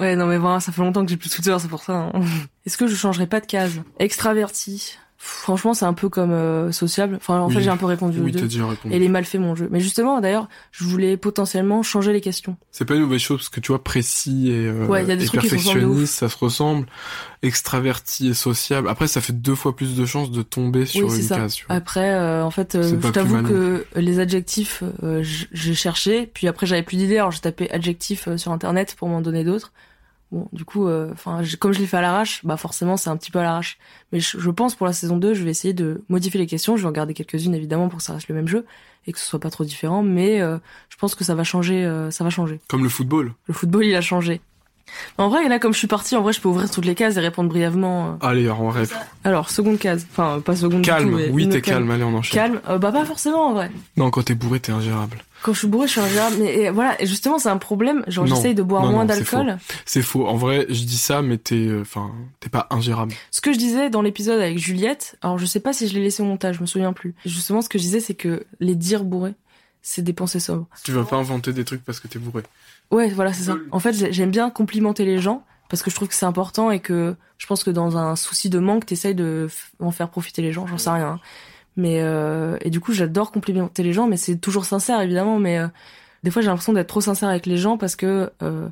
[0.00, 2.10] Ouais, non mais voilà, ça fait longtemps que j'ai plus Twitter, c'est pour ça.
[2.14, 2.22] hein.
[2.64, 3.82] Est-ce que je changerais pas de case?
[3.98, 4.96] Extraverti.
[5.18, 7.16] Franchement, c'est un peu comme euh, sociable.
[7.16, 7.54] Enfin, en Oui.
[7.54, 8.40] fait, j'ai un peu répondu aux Oui, deux.
[8.40, 8.94] t'as déjà répondu.
[8.94, 9.66] Et il est mal fait mon jeu.
[9.70, 12.56] Mais justement, d'ailleurs, je voulais potentiellement changer les questions.
[12.70, 15.16] C'est pas une mauvaise chose parce que tu vois précis et, euh, Ouais, y a
[15.16, 16.86] des et trucs qui perfectionniste, ça se ressemble.
[17.42, 18.88] Extraverti et sociable.
[18.88, 21.36] Après, ça fait deux fois plus de chances de tomber sur une ça.
[21.36, 21.56] case.
[21.68, 26.66] Après, euh, en fait, euh, je t'avoue que les adjectifs, euh, j'ai cherché, puis après
[26.66, 29.72] j'avais plus d'idées, alors j'ai tapé adjectif euh, sur internet pour m'en donner d'autres.
[30.32, 33.16] Bon, du coup, euh, enfin, comme je l'ai fait à l'arrache, bah forcément c'est un
[33.16, 33.78] petit peu à l'arrache.
[34.12, 36.76] Mais je, je pense pour la saison 2, je vais essayer de modifier les questions.
[36.76, 38.66] Je vais en garder quelques-unes évidemment pour que ça reste le même jeu
[39.06, 40.02] et que ce soit pas trop différent.
[40.02, 40.58] Mais euh,
[40.88, 42.60] je pense que ça va changer, euh, ça va changer.
[42.68, 43.34] Comme le football.
[43.46, 44.40] Le football, il a changé.
[45.18, 47.16] En vrai, là, comme je suis partie, en vrai, je peux ouvrir toutes les cases
[47.16, 48.10] et répondre brièvement.
[48.22, 48.26] euh.
[48.26, 48.94] Allez, en rêve.
[49.24, 50.06] Alors, seconde case.
[50.12, 51.10] Enfin, pas seconde du Calme.
[51.10, 51.74] tout, mais oui, t'es case.
[51.74, 51.90] calme.
[51.90, 52.34] Allez, on enchaîne.
[52.40, 53.70] Calme, euh, bah pas forcément en vrai.
[53.96, 55.18] Non, quand t'es bourré, t'es ingérable.
[55.46, 56.36] Quand je suis bourré, je suis ingérable.
[56.40, 58.02] Mais et voilà, et justement, c'est un problème.
[58.08, 59.58] Genre, j'essaye de boire Non, moins d'alcool.
[59.84, 60.26] C'est faux.
[60.26, 63.14] En vrai, je dis ça, mais t'es, euh, enfin, t'es pas ingérable.
[63.30, 66.02] Ce que je disais dans l'épisode avec Juliette, alors je sais pas si je l'ai
[66.02, 67.14] laissé au montage, je me souviens plus.
[67.24, 69.34] Justement, ce que je disais, c'est que les dire bourrés,
[69.82, 70.66] c'est des pensées sobres.
[70.82, 72.42] Tu vas pas inventer des trucs parce que t'es bourré.
[72.90, 73.56] Ouais, voilà, c'est ça.
[73.70, 76.72] En fait, j'ai- j'aime bien complimenter les gens parce que je trouve que c'est important
[76.72, 80.42] et que je pense que dans un souci de manque, t'essayes de en faire profiter
[80.42, 80.66] les gens.
[80.66, 81.06] J'en sais rien.
[81.06, 81.20] hein.
[81.76, 85.38] Mais euh, et du coup, j'adore complimenter les gens, mais c'est toujours sincère évidemment.
[85.38, 85.68] Mais euh,
[86.22, 88.68] des fois, j'ai l'impression d'être trop sincère avec les gens parce que euh,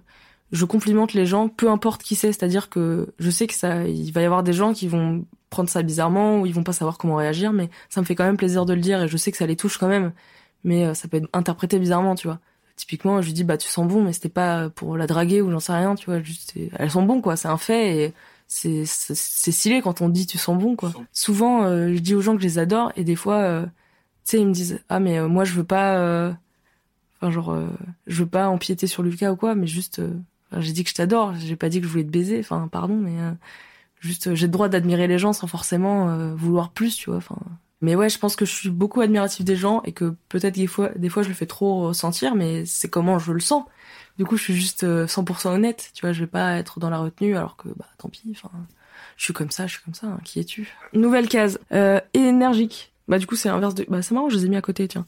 [0.52, 2.32] je complimente les gens, peu importe qui c'est.
[2.32, 5.68] C'est-à-dire que je sais que ça, il va y avoir des gens qui vont prendre
[5.68, 8.36] ça bizarrement ou ils vont pas savoir comment réagir, mais ça me fait quand même
[8.36, 10.12] plaisir de le dire et je sais que ça les touche quand même.
[10.64, 12.40] Mais euh, ça peut être interprété bizarrement, tu vois.
[12.76, 15.50] Typiquement, je lui dis bah tu sens bon, mais c'était pas pour la draguer ou
[15.50, 16.20] j'en sais rien, tu vois.
[16.22, 18.14] Juste, elles sont bons quoi, c'est un fait et
[18.46, 20.92] c'est c'est stylé quand on dit tu sens bon quoi.
[21.12, 23.70] Souvent euh, je dis aux gens que je les adore et des fois euh, tu
[24.24, 26.34] sais ils me disent ah mais euh, moi je veux pas
[27.16, 27.56] enfin genre
[28.06, 30.00] je veux pas empiéter sur Lucas ou quoi mais juste
[30.56, 32.96] j'ai dit que je t'adore, j'ai pas dit que je voulais te baiser enfin pardon
[32.96, 33.16] mais
[34.00, 37.36] juste j'ai le droit d'admirer les gens sans forcément vouloir plus tu vois enfin
[37.84, 40.66] mais ouais, je pense que je suis beaucoup admiratif des gens et que peut-être des
[40.66, 43.64] fois, je le fais trop ressentir, mais c'est comment je le sens.
[44.16, 46.88] Du coup, je suis juste 100% euh, honnête, tu vois, je vais pas être dans
[46.88, 48.50] la retenue alors que bah tant pis, enfin,
[49.16, 50.72] je suis comme ça, je suis comme ça, hein, qui es-tu?
[50.94, 52.92] Nouvelle case, euh, énergique.
[53.06, 54.88] Bah du coup, c'est l'inverse de bah c'est marrant, je les ai mis à côté,
[54.88, 55.04] tiens.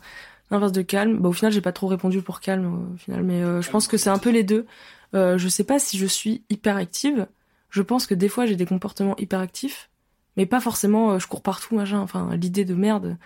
[0.50, 1.18] L'inverse de calme.
[1.18, 3.88] Bah au final, j'ai pas trop répondu pour calme au final, mais euh, je pense
[3.88, 4.66] que c'est un peu les deux.
[5.14, 7.26] Euh, je sais pas si je suis hyper active.
[7.70, 9.88] Je pense que des fois, j'ai des comportements hyper actifs,
[10.36, 12.00] mais pas forcément euh, je cours partout, machin.
[12.00, 13.16] Enfin, l'idée de merde.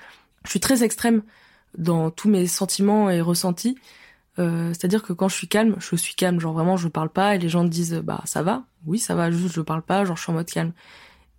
[0.45, 1.23] Je suis très extrême
[1.77, 3.77] dans tous mes sentiments et ressentis.
[4.39, 7.35] Euh, c'est-à-dire que quand je suis calme, je suis calme, genre vraiment je parle pas
[7.35, 10.17] et les gens disent bah ça va, oui ça va, juste je parle pas, genre
[10.17, 10.73] je suis en mode calme.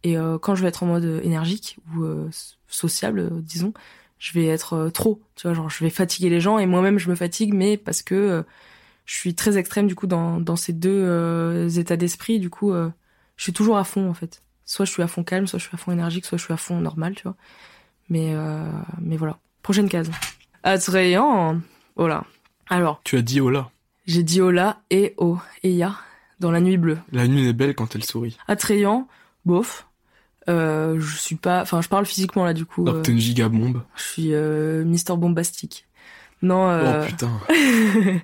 [0.03, 2.05] Et euh, quand je vais être en mode énergique ou
[2.67, 3.73] sociable, disons,
[4.19, 7.09] je vais être trop, tu vois, genre je vais fatiguer les gens et moi-même je
[7.09, 8.43] me fatigue, mais parce que
[9.05, 13.43] je suis très extrême du coup dans, dans ces deux états d'esprit, du coup je
[13.43, 14.43] suis toujours à fond en fait.
[14.71, 16.53] Soit je suis à fond calme, soit je suis à fond énergique, soit je suis
[16.53, 17.35] à fond normal, tu vois.
[18.07, 18.33] Mais
[19.01, 19.37] mais voilà.
[19.63, 20.09] Prochaine case.
[20.63, 21.59] Attrayant.
[21.97, 22.23] Oh là.
[22.69, 23.01] Alors.
[23.03, 23.69] Tu as dit Ola.
[24.05, 25.97] J'ai dit Ola et O et Ya
[26.39, 26.99] dans la nuit bleue.
[27.11, 28.37] La nuit est belle quand elle sourit.
[28.47, 29.09] Attrayant,
[29.43, 29.87] bof.
[30.47, 32.89] Euh, je suis pas, enfin, je parle physiquement là du coup.
[33.01, 33.83] T'es une gigabombe.
[33.97, 35.85] Je suis euh, Mister Bombastique.
[36.41, 36.69] Non.
[36.69, 37.03] Euh...
[37.03, 37.31] Oh putain.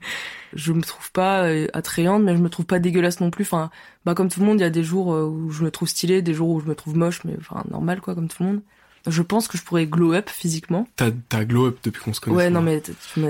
[0.53, 3.43] je me trouve pas euh, attrayante, mais je me trouve pas dégueulasse non plus.
[3.43, 3.69] Enfin,
[4.05, 5.87] bah comme tout le monde, il y a des jours euh, où je me trouve
[5.87, 8.49] stylée, des jours où je me trouve moche, mais enfin normal quoi, comme tout le
[8.49, 8.61] monde
[9.09, 10.87] je pense que je pourrais glow up physiquement.
[10.95, 12.35] T'as, glow up depuis qu'on se connaît.
[12.35, 12.81] Ouais, non, mais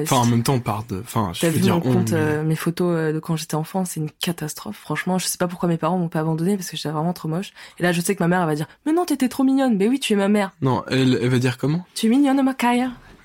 [0.04, 1.00] Enfin, en même temps, on part de.
[1.00, 4.00] Enfin, je veux dire, mon compte, euh, mes photos euh, de quand j'étais enfant, c'est
[4.00, 4.78] une catastrophe.
[4.78, 7.28] Franchement, je sais pas pourquoi mes parents m'ont pas abandonné parce que j'étais vraiment trop
[7.28, 7.54] moche.
[7.80, 9.78] Et là, je sais que ma mère, elle va dire, mais non, t'étais trop mignonne.
[9.78, 10.52] Mais oui, tu es ma mère.
[10.62, 12.54] Non, elle, elle va dire comment Tu es mignonne, ma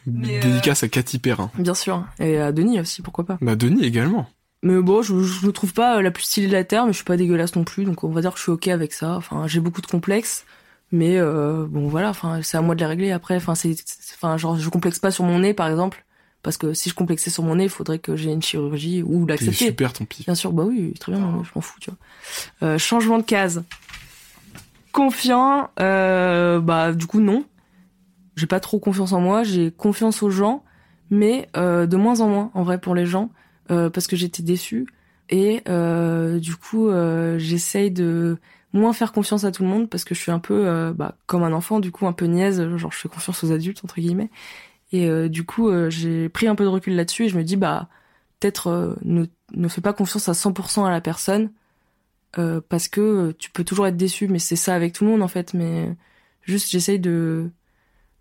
[0.05, 0.41] caille.
[0.41, 1.51] Dédicace à Cathy Perrin.
[1.59, 2.05] Bien sûr.
[2.19, 3.39] Et à Denis aussi, pourquoi pas.
[3.41, 4.29] Bah, Denis également.
[4.63, 6.97] Mais bon, je, je me trouve pas la plus stylée de la Terre, mais je
[6.97, 9.17] suis pas dégueulasse non plus, donc on va dire que je suis ok avec ça.
[9.17, 10.45] Enfin, j'ai beaucoup de complexes.
[10.95, 13.35] Mais euh, bon voilà, enfin c'est à moi de les régler après.
[13.35, 13.75] Enfin c'est,
[14.15, 16.05] enfin genre je complexe pas sur mon nez par exemple,
[16.43, 19.25] parce que si je complexais sur mon nez, il faudrait que j'ai une chirurgie ou
[19.27, 19.55] l'accepter.
[19.69, 20.27] super ton pif.
[20.27, 22.69] Bien sûr, bah oui, très bien, je m'en fous, tu vois.
[22.69, 23.65] Euh, changement de case.
[24.93, 27.47] Confiant, euh, bah du coup non.
[28.37, 30.65] J'ai pas trop confiance en moi, j'ai confiance aux gens,
[31.11, 33.31] mais euh, de moins en moins en vrai pour les gens,
[33.71, 34.87] euh, parce que j'étais déçue
[35.29, 36.91] et euh, du coup
[37.39, 38.39] j'essaye de
[38.73, 41.17] moins faire confiance à tout le monde parce que je suis un peu euh, bah,
[41.27, 44.01] comme un enfant, du coup un peu niaise, genre je fais confiance aux adultes entre
[44.01, 44.31] guillemets.
[44.93, 47.45] Et euh, du coup euh, j'ai pris un peu de recul là-dessus et je me
[47.45, 47.89] dis bah
[48.41, 51.51] peut-être ne ne fais pas confiance à 100% à la personne
[52.69, 55.29] parce que tu peux toujours être déçu, mais c'est ça avec tout le monde en
[55.29, 55.55] fait.
[55.55, 55.95] Mais
[56.43, 57.51] juste j'essaye de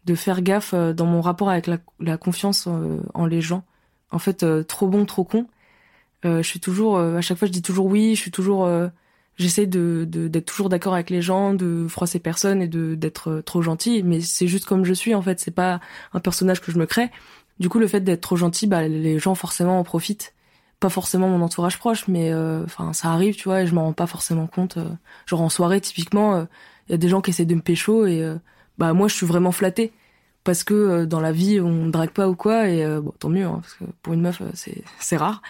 [0.06, 2.68] de faire gaffe dans mon rapport avec la, la confiance
[3.14, 3.64] en les gens.
[4.12, 5.48] En fait, trop bon, trop con.
[6.24, 8.16] je suis toujours, à chaque fois, je dis toujours oui.
[8.16, 8.68] Je suis toujours,
[9.42, 13.42] j'essaie de d'être toujours d'accord avec les gens, de froisser personne et de d'être euh,
[13.42, 14.04] trop gentil.
[14.04, 15.40] Mais c'est juste comme je suis en fait.
[15.40, 15.82] C'est pas
[16.14, 17.10] un personnage que je me crée.
[17.60, 20.34] Du coup, le fait d'être trop gentil, bah les gens forcément en profitent.
[20.80, 23.62] Pas forcément mon entourage proche, mais euh, enfin ça arrive, tu vois.
[23.64, 24.78] Et je m'en rends pas forcément compte.
[24.78, 24.90] Euh.
[25.26, 26.48] genre en soirée, typiquement,
[26.88, 28.28] il y a des gens qui essaient de me pécho et
[28.82, 29.92] bah moi je suis vraiment flattée
[30.44, 33.60] parce que dans la vie on drague pas ou quoi et bon tant mieux hein,
[33.62, 35.42] parce que pour une meuf c'est c'est rare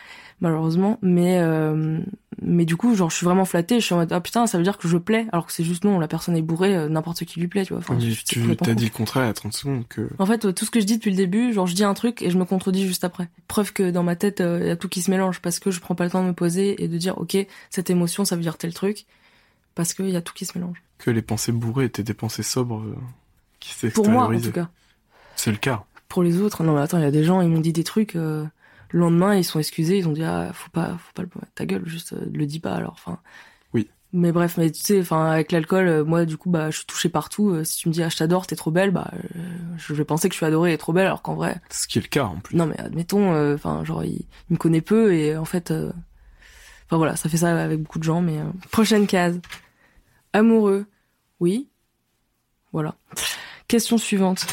[0.42, 1.00] malheureusement.
[1.02, 2.00] Mais euh,
[2.42, 3.80] mais du coup, genre, je suis vraiment flattée.
[3.80, 5.64] Je suis en mode ah putain, ça veut dire que je plais, alors que c'est
[5.64, 7.80] juste non, la personne est bourrée, euh, n'importe qui lui plaît, tu vois.
[7.80, 10.10] Enfin, tu t'as dit le contraire à 30 secondes que.
[10.20, 12.22] En fait, tout ce que je dis depuis le début, genre, je dis un truc
[12.22, 13.30] et je me contredis juste après.
[13.48, 15.72] Preuve que dans ma tête, il euh, y a tout qui se mélange parce que
[15.72, 17.38] je prends pas le temps de me poser et de dire ok,
[17.70, 19.06] cette émotion, ça veut dire tel truc,
[19.76, 20.82] parce qu'il y a tout qui se mélange.
[20.98, 22.84] Que les pensées bourrées étaient des pensées sobres
[23.62, 24.68] qui Pour moi, en tout cas.
[25.38, 25.86] C'est le cas.
[26.09, 27.86] Pour les autres, non mais attends, il y a des gens, ils m'ont dit des
[27.86, 28.18] trucs.
[28.91, 31.66] Le lendemain, ils sont excusés, ils ont dit ah faut pas, faut pas le ta
[31.66, 32.93] gueule, juste euh, le dis pas alors.
[32.93, 33.20] Enfin.
[33.74, 33.89] Oui.
[34.12, 36.86] Mais bref, mais tu sais, enfin avec l'alcool, euh, moi du coup bah je suis
[36.86, 37.49] touchée partout.
[37.51, 39.12] Euh, si tu me dis ah je t'adore, t'es trop belle, bah
[39.78, 41.62] je vais penser que je suis adorée et trop belle alors qu'en vrai.
[41.70, 42.57] Ce qui est le cas en plus.
[42.57, 47.30] Non mais admettons, enfin genre il, me connaît peu et en fait, enfin voilà, ça
[47.30, 48.22] fait ça avec beaucoup de gens.
[48.22, 48.39] Mais
[48.72, 49.39] prochaine case,
[50.34, 50.86] amoureux,
[51.39, 51.70] oui,
[52.74, 52.95] voilà.
[53.72, 54.45] Question suivante.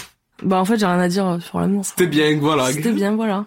[0.45, 1.85] Bah en fait j'ai rien à dire sur l'amour.
[1.85, 2.73] C'était bien, voilà.
[2.73, 3.47] C'était bien, voilà.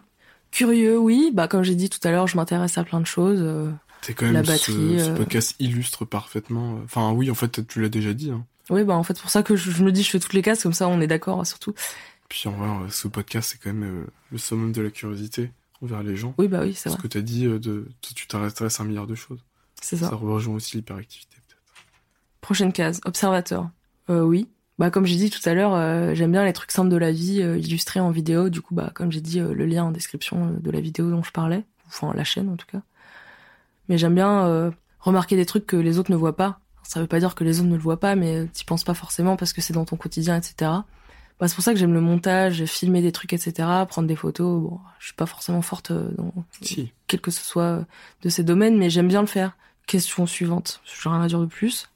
[0.52, 1.32] Curieux, oui.
[1.34, 3.40] Bah comme j'ai dit tout à l'heure, je m'intéresse à plein de choses.
[3.42, 5.00] Euh, c'est quand même la batterie.
[5.00, 5.16] Ce, ce, euh.
[5.16, 6.74] podcast illustre parfaitement.
[6.74, 8.32] Euh, enfin oui, en fait, tu l'as déjà dit.
[8.32, 8.46] Hein.
[8.70, 10.42] Oui, bah en fait, c'est pour ça que je, me dis, je fais toutes les
[10.42, 11.74] cases comme ça, on est d'accord surtout.
[12.28, 15.52] Puis en vrai, ce podcast, c'est quand même le summum de la curiosité
[15.82, 16.36] envers les gens.
[16.38, 16.98] Oui, bah oui, c'est vrai.
[16.98, 19.40] Ce que tu as dit, de, tu t'intéresses à un milliard de choses.
[19.82, 20.10] C'est ça.
[20.10, 21.64] Ça rejoint aussi l'hyperactivité, peut-être.
[22.42, 23.70] Prochaine case, observateur.
[24.10, 24.50] Euh, oui.
[24.82, 27.12] Bah comme j'ai dit tout à l'heure, euh, j'aime bien les trucs simples de la
[27.12, 28.50] vie euh, illustrés en vidéo.
[28.50, 31.22] Du coup, bah comme j'ai dit, euh, le lien en description de la vidéo dont
[31.22, 32.82] je parlais, enfin la chaîne en tout cas.
[33.90, 36.62] Mais j'aime bien remarquer des trucs que les autres ne voient pas.
[36.82, 38.96] Ça veut pas dire que les autres ne le voient pas, mais t'y penses pas
[38.96, 40.72] forcément parce que c'est dans ton quotidien, etc.
[41.40, 43.68] Bah, c'est pour ça que j'aime le montage, filmer des trucs, etc.
[43.88, 44.64] Prendre des photos.
[44.64, 46.92] Bon, je suis pas forcément forte dans Si.
[47.06, 47.86] quel que ce soit
[48.24, 49.56] de ces domaines, mais j'aime bien le faire.
[49.86, 51.88] Question suivante, j'ai rien à dire de plus.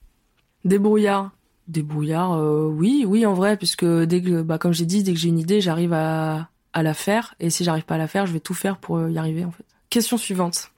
[0.65, 1.31] Débrouillard.
[1.67, 5.19] Débrouillard, euh, oui, oui, en vrai, puisque dès que, bah, comme j'ai dit, dès que
[5.19, 8.27] j'ai une idée, j'arrive à, à la faire, et si j'arrive pas à la faire,
[8.27, 9.65] je vais tout faire pour euh, y arriver, en fait.
[9.89, 10.71] Question suivante.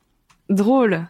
[0.49, 1.05] Drôle.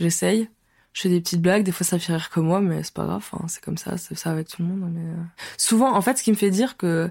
[0.00, 0.48] J'essaye.
[0.94, 3.04] Je fais des petites blagues, des fois ça fait rire que moi, mais c'est pas
[3.04, 4.90] grave, hein, c'est comme ça, c'est ça avec tout le monde.
[4.92, 5.00] Mais...
[5.00, 5.22] euh,
[5.56, 7.10] Souvent, en fait, ce qui me fait dire que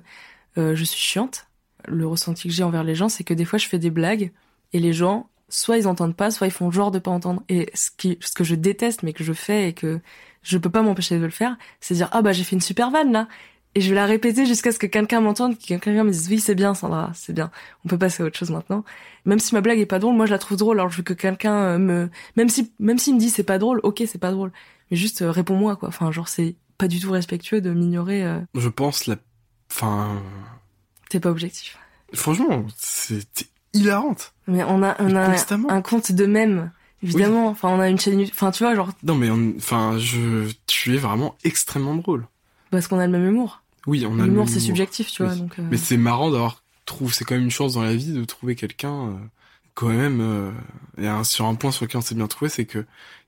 [0.57, 1.47] euh, je suis chiante,
[1.87, 4.33] le ressenti que j'ai envers les gens, c'est que des fois je fais des blagues,
[4.73, 7.43] et les gens, soit ils entendent pas, soit ils font genre de pas entendre.
[7.47, 10.01] Et ce qui, ce que je déteste, mais que je fais et que
[10.47, 12.89] je peux pas m'empêcher de le faire, c'est dire ah bah j'ai fait une super
[12.91, 13.27] vanne là,
[13.75, 16.39] et je vais la répéter jusqu'à ce que quelqu'un m'entende, que quelqu'un me dise oui
[16.39, 17.51] c'est bien Sandra, c'est bien,
[17.85, 18.83] on peut passer à autre chose maintenant.
[19.25, 21.03] Même si ma blague est pas drôle, moi je la trouve drôle, alors je veux
[21.03, 24.17] que quelqu'un euh, me, même si même s'il me dit c'est pas drôle, ok c'est
[24.17, 24.51] pas drôle,
[24.89, 25.89] mais juste euh, réponds-moi quoi.
[25.89, 28.23] Enfin genre c'est pas du tout respectueux de m'ignorer.
[28.23, 29.15] euh, Je pense la.
[29.71, 30.21] Enfin.
[31.09, 31.77] T'es pas objectif.
[32.13, 34.33] Franchement, c'était hilarante.
[34.47, 35.35] Mais on a on a
[35.69, 36.71] un compte de même
[37.03, 37.47] évidemment.
[37.47, 40.51] Enfin on a une chaîne, enfin tu vois genre Non, mais on- enfin, je.
[40.65, 42.27] Tu es vraiment extrêmement drôle.
[42.71, 43.61] parce qu'on a le même humour.
[43.85, 45.57] Oui, on a le L'humour c'est subjectif tu vois donc.
[45.59, 47.13] euh, Mais c'est marrant d'avoir trouvé.
[47.13, 49.09] C'est quand même une chance dans la vie de trouver quelqu'un.
[49.09, 49.13] euh,
[49.73, 50.19] quand même.
[50.21, 50.51] euh,
[50.97, 52.85] et un- sur un point sur lequel on s'est bien trouvé, c'est que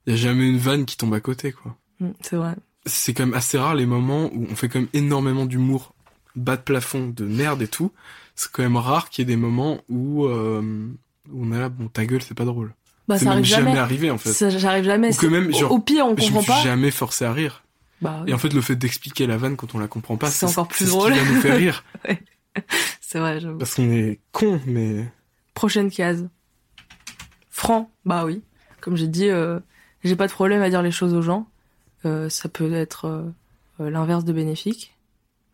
[0.07, 1.75] y a jamais une vanne qui tombe à côté, quoi.
[1.99, 2.55] mm, c'est vrai.
[2.85, 5.93] c'est quand même assez rare les moments où on fait quand même énormément d'humour
[6.35, 7.91] bas de plafond, de merde et tout.
[8.35, 10.87] C'est quand même rare qu'il y ait des moments où, euh,
[11.31, 12.73] où on est là, bon, ta gueule, c'est pas drôle.
[13.09, 13.77] Bah ça même jamais.
[13.77, 14.31] arrivé, en fait.
[14.31, 15.13] Ça, j'arrive jamais.
[15.13, 16.61] Ou que même, au- genre, au pire on Je me comprend suis pas.
[16.61, 17.63] jamais forcé à rire.
[18.01, 20.29] Bah oui, Et en fait, le fait d'expliquer la vanne quand on la comprend pas,
[20.31, 21.13] C'est encore plus drôle.
[21.13, 21.83] Ce qui va nous faire rire.
[23.01, 23.39] c'est vrai.
[23.41, 23.57] j'avoue.
[23.57, 25.11] Parce qu'on est con, mais
[25.53, 26.29] Prochaine case.
[27.49, 28.41] Franc, bah oui.
[28.79, 29.59] Comme j'ai dit, euh,
[30.03, 31.47] j'ai pas de problème à dire les choses aux gens.
[32.05, 33.05] Euh, ça peut être
[33.79, 34.95] euh, l'inverse de bénéfique,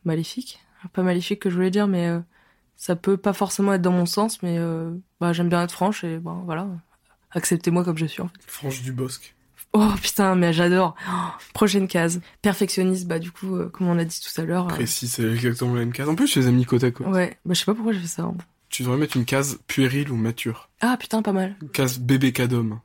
[0.04, 0.60] maléfique.
[0.94, 2.12] Pas maléfique que je voulais dire, mais
[2.76, 4.60] ça peut pas forcément être dans mon sens, mais
[5.20, 6.68] bah j'aime bien être franche et bon voilà.
[7.36, 8.34] Acceptez-moi comme je suis en fait.
[8.48, 9.36] Franche du Bosque.
[9.74, 10.96] Oh putain, mais j'adore.
[11.10, 11.12] Oh,
[11.54, 12.22] prochaine case.
[12.42, 14.66] Perfectionniste, bah du coup, euh, comme on a dit tout à l'heure.
[14.68, 16.08] euh, Précis, c'est exactement la même case.
[16.08, 17.08] En plus, je les ai mis côte à côte.
[17.08, 18.24] ouais, bah je sais pas pourquoi j'ai fait ça.
[18.24, 18.36] hein.
[18.70, 20.70] Tu devrais mettre une case puérile ou mature.
[20.82, 21.56] Ah putain, pas mal.
[21.62, 22.80] Une case bébé cadom.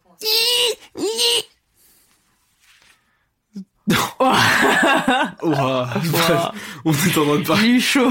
[5.42, 6.48] Ouah, bref,
[6.84, 7.68] on est en train de parler.
[7.68, 8.10] Il est chaud.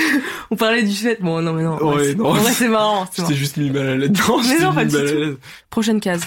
[0.50, 1.18] On parlait du fait.
[1.22, 1.76] Bon, non, mais non.
[1.82, 2.26] Ouais, c'est- non.
[2.30, 3.06] En vrai, c'est marrant.
[3.06, 4.10] t'ai juste mis mal à l'aise.
[4.28, 5.38] Non, Mais non, pas du tout.
[5.70, 6.22] Prochaine case.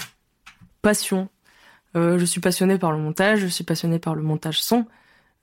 [0.82, 1.28] Passion.
[1.96, 4.84] Euh, je suis passionnée par le montage, je suis passionnée par le montage son,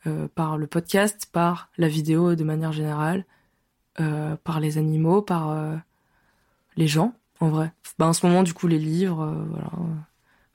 [0.06, 3.26] euh, par le podcast, par la vidéo de manière générale,
[4.00, 5.56] euh, par les animaux, par
[6.76, 7.72] les gens, en vrai.
[7.98, 9.70] Bah, en ce moment, du coup, les livres, voilà.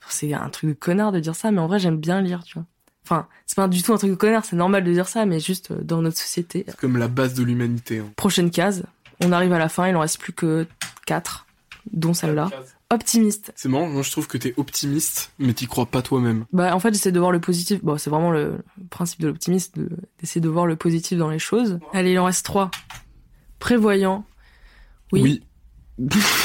[0.08, 2.54] C'est un truc de connard de dire ça, mais en vrai, j'aime bien lire, tu
[2.54, 2.64] vois.
[3.10, 5.40] Enfin, c'est pas du tout un truc de connard, c'est normal de dire ça, mais
[5.40, 6.64] juste euh, dans notre société.
[6.68, 8.00] C'est comme la base de l'humanité.
[8.00, 8.12] hein.
[8.16, 8.84] Prochaine case.
[9.24, 10.66] On arrive à la fin, il en reste plus que
[11.06, 11.46] quatre,
[11.90, 12.50] dont celle-là.
[12.90, 13.52] Optimiste.
[13.56, 16.44] C'est marrant, moi je trouve que t'es optimiste, mais t'y crois pas toi-même.
[16.52, 17.82] Bah, en fait, j'essaie de voir le positif.
[17.84, 18.58] Bon, c'est vraiment le
[18.90, 19.90] principe de l'optimiste, de-
[20.20, 21.78] d'essayer de voir le positif dans les choses.
[21.92, 22.70] Allez, il en reste trois.
[23.58, 24.24] Prévoyant.
[25.12, 25.42] Oui.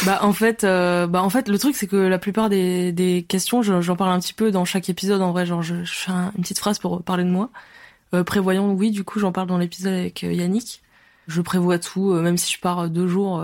[0.06, 3.24] Bah, en fait, euh, bah, en fait, le truc, c'est que la plupart des, des
[3.28, 5.46] questions, je- j'en parle un petit peu dans chaque épisode, en vrai.
[5.46, 7.50] Genre, je, je fais un- une petite phrase pour parler de moi.
[8.16, 10.82] Euh, prévoyant, oui, du coup, j'en parle dans l'épisode avec euh, Yannick.
[11.28, 13.44] Je prévois tout, euh, même si je pars euh, deux jours,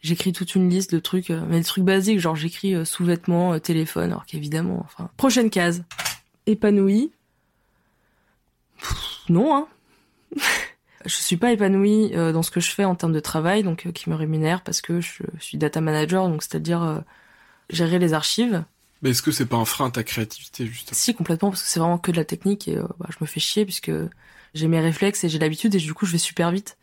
[0.00, 4.24] j'écris toute une liste de trucs, mais des trucs basiques, genre j'écris sous-vêtements, téléphone, alors
[4.26, 5.08] qu'évidemment, enfin.
[5.16, 5.84] Prochaine case.
[6.46, 7.12] Épanoui.
[8.78, 9.66] Pff, Non, hein.
[11.04, 13.86] Je suis pas épanouie euh, dans ce que je fais en termes de travail, donc
[13.86, 16.98] euh, qui me rémunère parce que je suis data manager, donc c'est-à-dire euh,
[17.70, 18.64] gérer les archives.
[19.02, 20.96] Mais est-ce que c'est pas un frein à ta créativité, justement?
[20.96, 23.40] Si complètement, parce que c'est vraiment que de la technique et bah, je me fais
[23.40, 23.90] chier puisque
[24.54, 26.78] j'ai mes réflexes et j'ai l'habitude et du coup je vais super vite.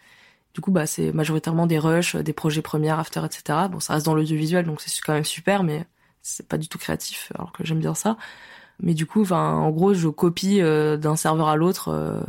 [0.54, 3.68] Du coup, bah c'est majoritairement des rushs, des projets premières, after, etc.
[3.72, 5.86] Bon, ça reste dans l'audiovisuel, donc c'est quand même super, mais
[6.22, 8.18] c'est pas du tout créatif, alors que j'aime bien ça.
[8.82, 12.22] Mais du coup, enfin, en gros, je copie euh, d'un serveur à l'autre euh,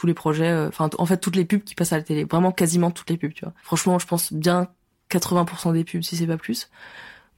[0.00, 2.24] tous les projets, euh, enfin, en fait, toutes les pubs qui passent à la télé,
[2.24, 3.52] vraiment quasiment toutes les pubs, tu vois.
[3.62, 4.68] Franchement, je pense bien
[5.10, 6.70] 80% des pubs, si c'est pas plus.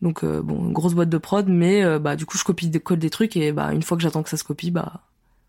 [0.00, 2.68] Donc, euh, bon, une grosse boîte de prod, mais euh, bah, du coup, je copie
[2.68, 5.02] des codes des trucs et bah, une fois que j'attends que ça se copie, bah,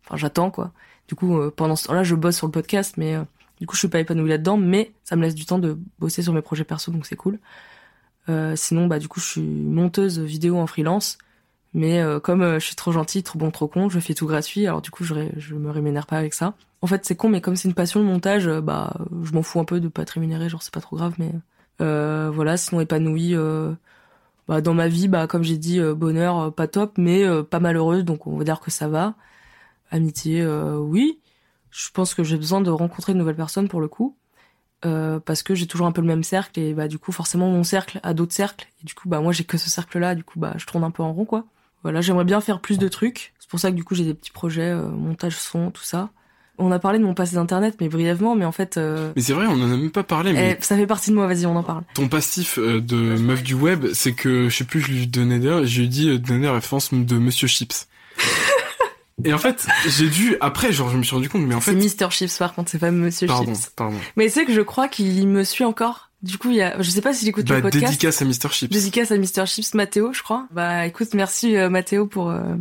[0.06, 0.72] enfin, j'attends quoi.
[1.08, 3.16] Du coup, pendant ce temps-là, je bosse sur le podcast, mais
[3.60, 6.24] du coup, je suis pas épanouie là-dedans, mais ça me laisse du temps de bosser
[6.24, 7.38] sur mes projets perso, donc c'est cool.
[8.56, 11.20] Sinon, bah, du coup, je suis monteuse vidéo en freelance,
[11.76, 14.66] Mais comme je suis trop gentille, trop bon, trop con, je fais tout gratuit.
[14.66, 16.56] Alors du coup, je, je me rémunère pas avec ça.
[16.84, 19.42] En fait, c'est con, mais comme c'est une passion le montage, euh, bah, je m'en
[19.42, 20.50] fous un peu de pas être rémunéré.
[20.50, 21.32] Genre, c'est pas trop grave, mais
[21.80, 22.58] voilà.
[22.58, 23.36] Sinon, épanoui.
[24.48, 28.06] bah, dans ma vie, bah, comme j'ai dit, bonheur, pas top, mais pas malheureuse.
[28.06, 29.16] Donc, on va dire que ça va.
[29.92, 31.20] Amitié, oui.
[31.72, 34.16] Je pense que j'ai besoin de rencontrer de nouvelles personnes pour le coup.
[34.86, 37.50] Euh, parce que j'ai toujours un peu le même cercle et bah du coup forcément
[37.50, 40.14] mon cercle a d'autres cercles et du coup bah moi j'ai que ce cercle là
[40.14, 41.46] du coup bah je tourne un peu en rond quoi
[41.84, 44.14] voilà j'aimerais bien faire plus de trucs c'est pour ça que du coup j'ai des
[44.14, 46.10] petits projets euh, montage son tout ça
[46.58, 49.34] on a parlé de mon passé d'internet mais brièvement mais en fait euh, mais c'est
[49.34, 51.46] vrai on en a même pas parlé mais eh, ça fait partie de moi vas-y
[51.46, 54.92] on en parle ton passif de meuf du web c'est que je sais plus je
[54.92, 57.88] lui donnais d'ailleurs je lui ai dit donner référence de Monsieur Chips
[59.24, 61.80] Et en fait, j'ai dû après, genre, je me suis rendu compte, mais en fait.
[61.80, 62.10] C'est Mr.
[62.12, 63.70] Chips par contre, c'est pas Monsieur pardon, Chips.
[63.76, 63.98] Pardon.
[64.16, 66.10] Mais c'est que je crois qu'il me suit encore.
[66.24, 67.86] Du coup, il y a, je sais pas s'il écoute bah, le podcast.
[67.86, 68.50] Dédicace à Mr.
[68.52, 68.72] Chips.
[68.72, 69.46] Dédicace à Mr.
[69.46, 70.48] Chips, Mathéo, je crois.
[70.52, 72.56] Bah, écoute, merci euh, Mathéo pour euh,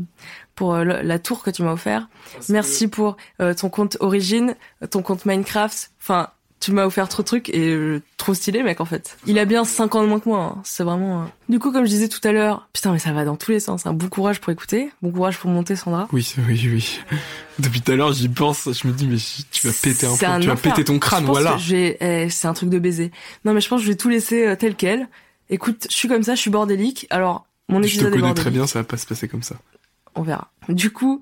[0.54, 2.08] pour euh, la tour que tu m'as offert.
[2.48, 4.56] merci pour ton compte Origine,
[4.90, 5.90] ton compte Minecraft.
[6.00, 6.30] Enfin,
[6.62, 9.18] tu m'as offert trop de trucs et euh, trop stylé mec en fait.
[9.26, 10.62] Il a bien 5 ans de moins que moi, hein.
[10.64, 11.22] c'est vraiment...
[11.22, 11.24] Euh.
[11.48, 13.58] Du coup comme je disais tout à l'heure, putain mais ça va dans tous les
[13.58, 13.94] sens, un hein.
[13.94, 16.08] bon courage pour écouter, bon courage pour monter Sandra.
[16.12, 17.00] Oui, oui, oui.
[17.58, 19.16] Depuis tout à l'heure j'y pense, je me dis mais
[19.50, 21.56] tu vas péter un peu, tu vas péter ton crâne, voilà.
[21.70, 23.10] Eh, c'est un truc de baiser.
[23.44, 25.08] Non mais je pense que je vais tout laisser euh, tel quel.
[25.50, 28.50] Écoute, je suis comme ça, je suis bordélique, alors mon épisode Je te connais très
[28.50, 29.56] bien, ça va pas se passer comme ça.
[30.14, 30.50] On verra.
[30.68, 31.20] Du coup,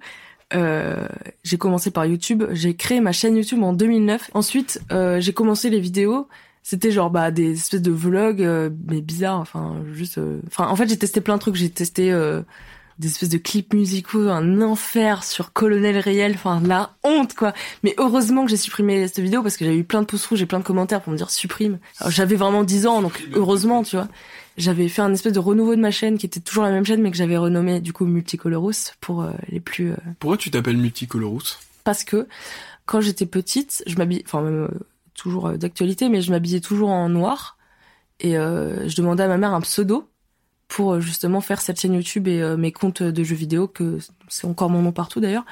[0.54, 1.06] euh,
[1.44, 2.44] j'ai commencé par YouTube.
[2.52, 4.30] J'ai créé ma chaîne YouTube en 2009.
[4.34, 6.28] Ensuite, euh, j'ai commencé les vidéos.
[6.62, 9.40] C'était genre bah des espèces de vlogs euh, mais bizarres.
[9.40, 10.18] Enfin juste.
[10.18, 11.54] Euh, enfin en fait j'ai testé plein de trucs.
[11.54, 12.12] J'ai testé
[12.98, 16.32] des espèces de clips musicaux, un enfer sur Colonel Réel.
[16.34, 17.54] Enfin la honte quoi.
[17.82, 20.42] Mais heureusement que j'ai supprimé cette vidéo parce que j'avais eu plein de pouces rouges
[20.42, 21.78] et plein de commentaires pour me dire supprime.
[22.08, 24.08] J'avais vraiment 10 ans donc heureusement tu vois
[24.56, 27.00] j'avais fait un espèce de renouveau de ma chaîne qui était toujours la même chaîne
[27.00, 29.92] mais que j'avais renommé du coup Multicolorous pour euh, les plus.
[29.92, 31.58] Euh, Pourquoi tu t'appelles Multicolorous?
[31.84, 32.28] Parce que
[32.86, 34.78] quand j'étais petite, je m'habillais, enfin même euh,
[35.14, 37.56] toujours d'actualité, mais je m'habillais toujours en noir
[38.22, 40.06] et je demandais à ma mère un pseudo
[40.68, 43.96] pour justement faire cette chaîne YouTube et mes comptes de jeux vidéo que
[44.28, 45.46] c'est encore mon nom partout d'ailleurs.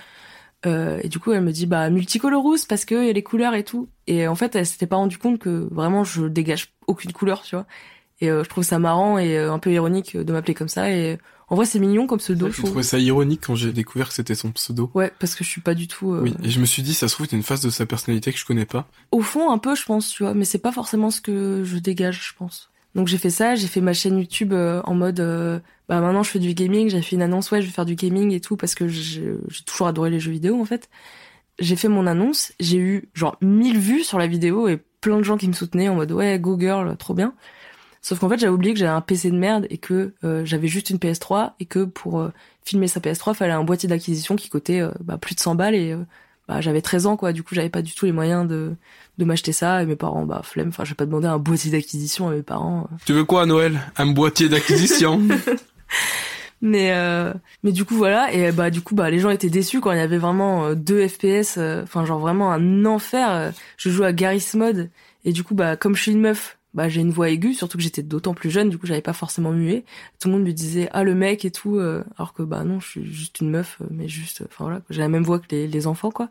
[0.66, 3.64] et du coup, elle me dit bah multicolorous parce que y a les couleurs et
[3.64, 3.88] tout.
[4.06, 7.56] Et en fait, elle s'était pas rendu compte que vraiment je dégage aucune couleur, tu
[7.56, 7.66] vois.
[8.20, 10.90] Et euh, je trouve ça marrant et euh, un peu ironique de m'appeler comme ça.
[10.90, 12.50] Et en vrai, c'est mignon comme pseudo.
[12.50, 14.90] Je trouvais ça ironique quand j'ai découvert que c'était son pseudo.
[14.94, 16.12] Ouais, parce que je suis pas du tout.
[16.12, 17.86] Euh, oui, et je me suis dit, ça se trouve, c'est une phase de sa
[17.86, 18.88] personnalité que je connais pas.
[19.12, 21.78] Au fond, un peu, je pense, tu vois, mais c'est pas forcément ce que je
[21.78, 22.70] dégage, je pense.
[22.94, 25.20] Donc j'ai fait ça, j'ai fait ma chaîne YouTube en mode,
[25.88, 26.88] bah maintenant je fais du gaming.
[26.88, 29.36] J'ai fait une annonce, ouais, je vais faire du gaming et tout parce que j'ai
[29.66, 30.88] toujours adoré les jeux vidéo en fait.
[31.60, 35.22] J'ai fait mon annonce, j'ai eu genre 1000 vues sur la vidéo et plein de
[35.22, 37.34] gens qui me soutenaient en mode ouais, go girl, trop bien.
[38.02, 40.68] Sauf qu'en fait, j'avais oublié que j'avais un PC de merde et que euh, j'avais
[40.68, 42.32] juste une PS3 et que pour euh,
[42.64, 45.74] filmer sa PS3, fallait un boîtier d'acquisition qui coûtait euh, bah, plus de 100 balles
[45.74, 45.96] et
[46.46, 47.32] bah, j'avais 13 ans quoi.
[47.32, 48.74] Du coup, j'avais pas du tout les moyens de
[49.18, 50.68] de m'acheter ça et mes parents bah flemme.
[50.68, 52.88] Enfin, j'ai pas demandé un boîtier d'acquisition à mes parents.
[53.04, 53.80] Tu veux quoi à Noël?
[53.96, 55.20] Un boîtier d'acquisition?
[56.60, 56.92] Mais
[57.62, 59.98] mais du coup voilà et bah du coup bah les gens étaient déçus quand il
[59.98, 64.90] y avait vraiment deux FPS enfin genre vraiment un enfer je joue à Garry's Mod
[65.24, 67.78] et du coup bah comme je suis une meuf bah j'ai une voix aiguë surtout
[67.78, 69.84] que j'étais d'autant plus jeune du coup j'avais pas forcément mué
[70.20, 72.78] tout le monde me disait ah le mec et tout euh, alors que bah non
[72.80, 75.46] je suis juste une meuf euh, mais juste enfin voilà j'ai la même voix que
[75.50, 76.28] les, les, enfants quoi.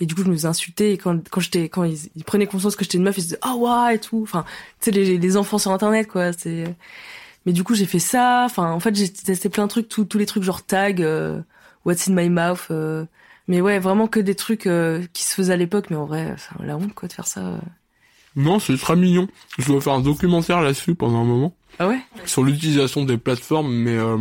[0.00, 2.76] Et du coup je me faisais insulter et quand quand j'étais quand ils, prenaient conscience
[2.76, 4.20] que j'étais une meuf ils disaient ah ouais et tout.
[4.22, 4.44] Enfin
[4.80, 6.64] tu sais les, les enfants sur internet quoi c'est
[7.46, 8.44] mais du coup j'ai fait ça.
[8.46, 11.40] Enfin en fait j'ai testé plein de trucs tous tous les trucs genre tag euh,
[11.84, 12.70] what's in my mouth
[13.48, 14.68] mais ouais vraiment que des trucs
[15.12, 17.60] qui se faisaient à l'époque mais en vrai c'est la honte quoi de faire ça
[18.38, 19.26] non, c'est très mignon.
[19.58, 21.54] Je dois faire un documentaire là-dessus pendant un moment.
[21.80, 21.98] Ah ouais?
[22.24, 24.16] Sur l'utilisation des plateformes, mais euh,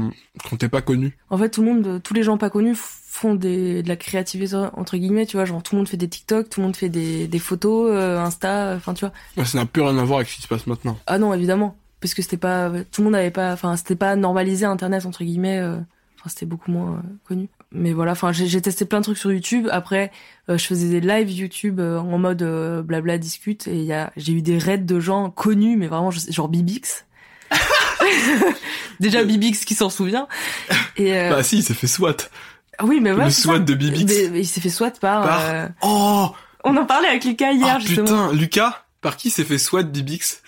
[0.50, 1.18] quand t'es pas connu.
[1.30, 4.56] En fait, tout le monde, tous les gens pas connus font des, de la créativité
[4.56, 5.46] entre guillemets, tu vois.
[5.46, 8.20] Genre tout le monde fait des TikTok, tout le monde fait des, des photos, euh,
[8.20, 9.14] Insta, enfin tu vois.
[9.38, 10.98] Ouais, ça n'a plus rien à voir avec ce qui se passe maintenant.
[11.08, 14.16] Ah non, évidemment, parce que c'était pas, tout le monde n'avait pas, enfin c'était pas
[14.16, 15.60] normalisé Internet entre guillemets.
[15.60, 15.78] Euh,
[16.20, 19.68] enfin c'était beaucoup moins connu mais voilà, enfin j'ai testé plein de trucs sur YouTube.
[19.72, 20.12] Après,
[20.50, 23.94] euh, je faisais des lives YouTube euh, en mode euh, blabla discute et il y
[23.94, 27.06] a j'ai eu des raids de gens connus, mais vraiment genre Bibix.
[29.00, 30.28] Déjà Bibix qui s'en souvient.
[30.96, 32.18] Et bah si, il s'est fait SWAT.
[32.84, 33.26] Oui, mais ouais.
[33.26, 34.14] Le SWAT de Bibix.
[34.34, 35.24] il s'est fait SWAT par.
[35.24, 35.70] par...
[35.82, 36.30] Oh.
[36.64, 38.06] On en parlait avec Lucas hier oh, justement.
[38.06, 40.42] Putain, Lucas, par qui s'est fait SWAT Bibix?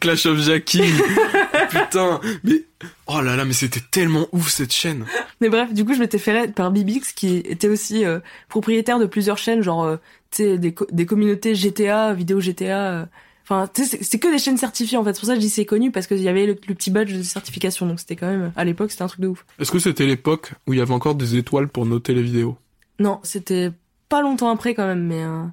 [0.00, 0.82] Clash of Jackie.
[1.70, 2.64] Putain, mais
[3.08, 5.04] oh là là, mais c'était tellement ouf cette chaîne.
[5.40, 9.06] Mais bref, du coup, je m'étais fait par Bibix qui était aussi euh, propriétaire de
[9.06, 9.96] plusieurs chaînes, genre euh,
[10.30, 12.92] tu sais des, des communautés GTA, vidéo GTA.
[12.92, 13.06] Euh.
[13.50, 15.14] Enfin, c'était que des chaînes certifiées en fait.
[15.14, 17.14] C'est pour ça que je dis c'est connu parce qu'il y avait le, petit badge
[17.14, 17.86] de certification.
[17.86, 19.46] Donc c'était quand même à l'époque c'était un truc de ouf.
[19.58, 22.58] Est-ce que c'était l'époque où il y avait encore des étoiles pour noter les vidéos?
[22.98, 23.70] Non, c'était
[24.10, 25.02] pas longtemps après quand même.
[25.02, 25.44] Mais euh,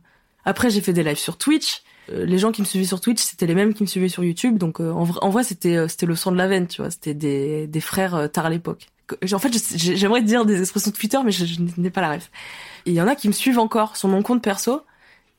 [0.44, 1.84] après j'ai fait des lives sur Twitch.
[2.12, 4.24] Euh, les gens qui me suivaient sur Twitch c'était les mêmes qui me suivaient sur
[4.24, 4.58] YouTube.
[4.58, 6.92] Donc euh, en, vrai, en vrai c'était c'était le sang de la veine, tu vois.
[6.92, 8.88] C'était des des frères tard à l'époque.
[9.34, 12.32] En fait j'aimerais dire des expressions de Twitter mais je, je n'ai pas la ref.
[12.86, 14.82] Il y en a qui me suivent encore sur mon compte perso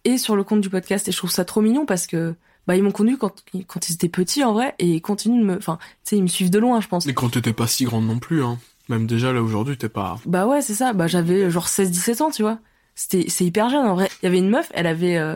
[0.04, 2.34] et sur le compte du podcast et je trouve ça trop mignon parce que
[2.66, 5.46] bah ils m'ont connu quand quand ils étaient petits en vrai et ils continuent de
[5.46, 7.06] me enfin tu sais ils me suivent de loin je pense.
[7.06, 8.58] Et quand t'étais pas si grande non plus hein.
[8.88, 10.92] Même déjà là aujourd'hui t'es pas Bah ouais, c'est ça.
[10.92, 12.58] Bah j'avais genre 16 17 ans, tu vois.
[12.94, 14.08] C'était c'est hyper jeune en vrai.
[14.22, 15.34] Il y avait une meuf, elle avait euh,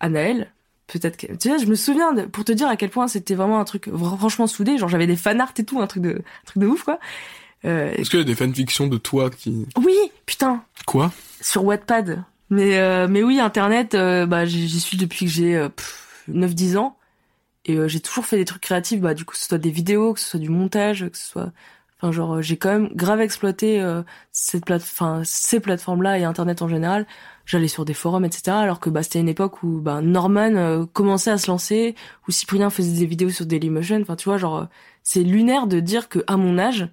[0.00, 0.50] Anaël,
[0.86, 3.34] peut-être que tu sais, je me souviens de, pour te dire à quel point c'était
[3.34, 6.46] vraiment un truc franchement soudé, genre j'avais des fanarts et tout, un truc de un
[6.46, 6.98] truc de ouf quoi.
[7.64, 10.62] Euh, Est-ce qu'il y a des fanfictions de toi qui Oui, putain.
[10.86, 11.12] Quoi?
[11.40, 12.22] Sur Wattpad.
[12.50, 15.68] Mais euh, mais oui, internet euh, bah j'y suis depuis que j'ai euh,
[16.30, 16.96] 9-10 ans.
[17.64, 19.70] Et euh, j'ai toujours fait des trucs créatifs, bah du coup que ce soit des
[19.70, 21.52] vidéos, que ce soit du montage, que ce soit
[21.98, 26.18] enfin genre euh, j'ai quand même grave exploité euh, cette plate enfin ces plateformes là
[26.18, 27.06] et internet en général.
[27.44, 31.30] J'allais sur des forums etc alors que bah c'était une époque où bah Norman commençait
[31.30, 31.94] à se lancer
[32.26, 34.00] où Cyprien faisait des vidéos sur Dailymotion.
[34.02, 34.66] Enfin tu vois genre
[35.02, 36.88] c'est lunaire de dire que à mon âge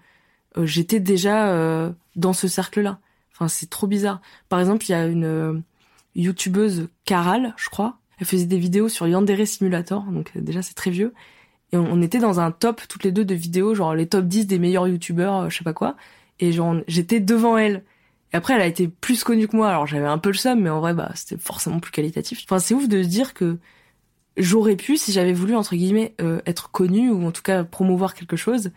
[0.62, 3.00] j'étais déjà dans ce cercle là
[3.34, 4.22] enfin c'est trop bizarre.
[4.50, 5.64] Par exemple il y a une
[6.16, 7.98] youtubeuse Caral je crois.
[8.20, 11.14] Elle faisait des vidéos sur Yandere Simulator, donc euh, déjà c'est très vieux.
[11.74, 14.46] Et on, était dans un top toutes les deux de vidéos, genre les top 10
[14.46, 15.96] des meilleurs youtubeurs, euh, je sais pas quoi.
[16.40, 17.84] Et genre j'étais devant elle.
[18.32, 20.62] Et après elle a été plus connue que moi, alors j'avais un peu le seum,
[20.62, 22.44] mais en vrai bah c'était forcément plus qualitatif.
[22.46, 23.58] Enfin c'est ouf de se dire que
[24.38, 28.14] j'aurais pu, si j'avais voulu entre guillemets euh, être connue ou en tout cas promouvoir
[28.14, 28.72] quelque chose,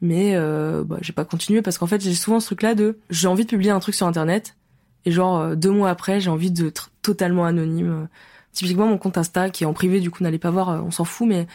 [0.00, 2.98] mais euh, bah, j'ai pas continué parce qu'en fait j'ai souvent ce truc là de
[3.10, 4.56] j'ai envie de publier un truc sur internet
[5.04, 8.08] et genre deux mois après j'ai envie d'être totalement anonyme
[8.52, 10.90] Typiquement, mon compte Insta, qui est en privé, du coup, n'allez pas voir, euh, on
[10.90, 11.46] s'en fout, mais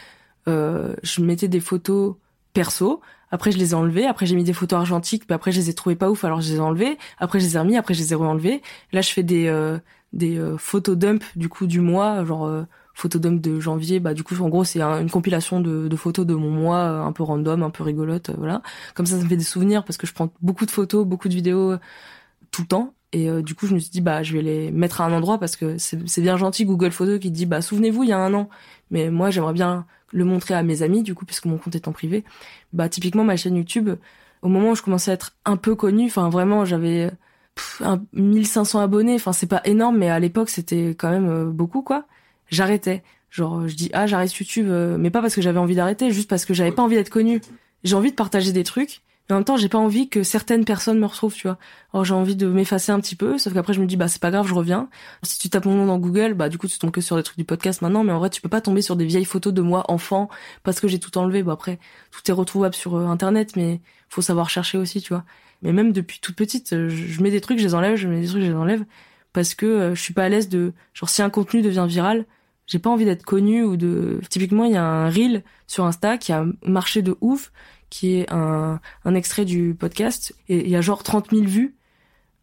[0.48, 2.16] euh, je mettais des photos
[2.52, 3.00] perso.
[3.30, 4.06] Après, je les ai enlevées.
[4.06, 5.26] Après, j'ai mis des photos argentiques.
[5.26, 6.96] Puis après, je les ai trouvées pas ouf, alors je les ai enlevées.
[7.18, 7.76] Après, je les ai remis.
[7.76, 8.62] Après, je les ai re-enlevées.
[8.92, 9.78] Là, je fais des euh,
[10.12, 14.00] des euh, photos dump du coup du mois, genre euh, photo dump de janvier.
[14.00, 17.12] Bah du coup, en gros, c'est une compilation de, de, photos de mon mois, un
[17.12, 18.62] peu random, un peu rigolote, voilà.
[18.94, 21.28] Comme ça, ça me fait des souvenirs parce que je prends beaucoup de photos, beaucoup
[21.28, 21.74] de vidéos
[22.52, 22.94] tout le temps.
[23.16, 25.12] Et euh, du coup, je me suis dit, bah, je vais les mettre à un
[25.12, 28.18] endroit parce que c'est bien gentil Google Photos qui dit, bah, souvenez-vous, il y a
[28.18, 28.50] un an.
[28.90, 31.88] Mais moi, j'aimerais bien le montrer à mes amis, du coup, puisque mon compte est
[31.88, 32.24] en privé.
[32.74, 33.88] Bah, typiquement, ma chaîne YouTube,
[34.42, 37.10] au moment où je commençais à être un peu connue, enfin, vraiment, j'avais
[38.12, 39.14] 1500 abonnés.
[39.14, 42.04] Enfin, c'est pas énorme, mais à l'époque, c'était quand même euh, beaucoup, quoi.
[42.50, 43.02] J'arrêtais.
[43.30, 46.28] Genre, je dis, ah, j'arrête YouTube, euh, mais pas parce que j'avais envie d'arrêter, juste
[46.28, 47.40] parce que j'avais pas envie d'être connue.
[47.82, 50.64] J'ai envie de partager des trucs mais en même temps, j'ai pas envie que certaines
[50.64, 51.58] personnes me retrouvent, tu vois.
[51.92, 54.20] Alors j'ai envie de m'effacer un petit peu, sauf qu'après je me dis bah c'est
[54.20, 54.88] pas grave, je reviens.
[55.24, 57.24] Si tu tapes mon nom dans Google, bah du coup tu tombes que sur des
[57.24, 59.52] trucs du podcast maintenant, mais en vrai tu peux pas tomber sur des vieilles photos
[59.52, 60.28] de moi enfant
[60.62, 61.42] parce que j'ai tout enlevé.
[61.42, 61.78] Bah après
[62.12, 65.24] tout est retrouvable sur euh, internet, mais faut savoir chercher aussi, tu vois.
[65.62, 68.20] Mais même depuis toute petite, euh, je, mets des trucs, je les enlève, je mets
[68.20, 68.84] des trucs, je les enlève
[69.32, 72.26] parce que euh, je suis pas à l'aise de genre si un contenu devient viral,
[72.66, 76.18] j'ai pas envie d'être connu ou de typiquement il y a un reel sur Insta
[76.18, 77.52] qui a marché de ouf
[77.90, 81.76] qui est un, un extrait du podcast et il y a genre 30 000 vues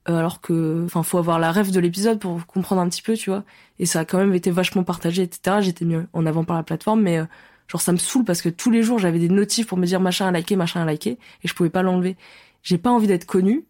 [0.09, 3.13] euh, alors que enfin faut avoir la rêve de l'épisode pour comprendre un petit peu
[3.15, 3.43] tu vois.
[3.79, 6.63] Et ça a quand même été vachement partagé etc j'étais mieux en avant par la
[6.63, 7.25] plateforme mais euh,
[7.67, 10.01] genre ça me saoule parce que tous les jours j'avais des notifs pour me dire
[10.01, 12.17] machin à liker machin à liker et je pouvais pas l'enlever.
[12.63, 13.63] J'ai pas envie d'être connu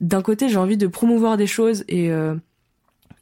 [0.00, 2.34] d'un côté j'ai envie de promouvoir des choses et euh,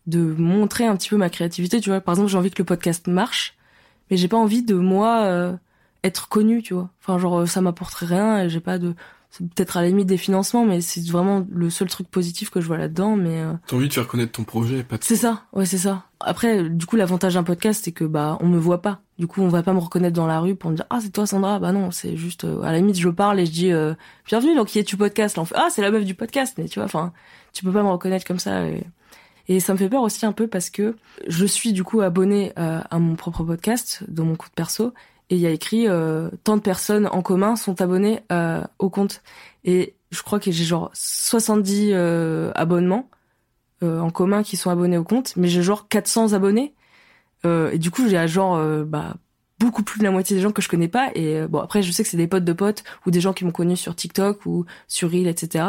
[0.06, 2.00] de montrer un petit peu ma créativité tu vois.
[2.00, 3.56] Par exemple j'ai envie que le podcast marche
[4.08, 5.58] mais j'ai pas envie de moi
[6.04, 6.90] être connu, tu vois.
[7.00, 8.94] Enfin, genre, euh, ça m'apporterait rien et j'ai pas de.
[9.30, 12.60] C'est peut-être à la limite des financements, mais c'est vraiment le seul truc positif que
[12.60, 13.16] je vois là-dedans.
[13.16, 13.54] Mais euh...
[13.66, 15.04] t'as envie de faire connaître ton projet, pas de...
[15.04, 16.04] C'est ça, ouais, c'est ça.
[16.20, 19.00] Après, du coup, l'avantage d'un podcast, c'est que bah on me voit pas.
[19.18, 21.10] Du coup, on va pas me reconnaître dans la rue pour me dire ah c'est
[21.10, 21.58] toi Sandra?
[21.58, 23.94] Bah non, c'est juste euh, à la limite je parle et je dis euh,
[24.26, 25.36] bienvenue donc qui est tu podcast?
[25.36, 27.12] Là on fait ah c'est la meuf du podcast, mais tu vois, enfin
[27.54, 28.66] tu peux pas me reconnaître comme ça.
[28.66, 28.84] Et...
[29.48, 30.96] Et ça me fait peur aussi un peu parce que
[31.26, 34.94] je suis du coup abonné euh, à mon propre podcast dans mon compte perso
[35.32, 38.90] et il y a écrit euh, tant de personnes en commun sont abonnées euh, au
[38.90, 39.22] compte.
[39.64, 43.08] Et je crois que j'ai genre 70 euh, abonnements
[43.82, 46.74] euh, en commun qui sont abonnés au compte mais j'ai genre 400 abonnés.
[47.46, 49.14] Euh, et du coup j'ai genre euh, bah
[49.58, 51.10] beaucoup plus de la moitié des gens que je connais pas.
[51.14, 53.46] Et bon après je sais que c'est des potes de potes ou des gens qui
[53.46, 55.64] m'ont connu sur TikTok ou sur Reel etc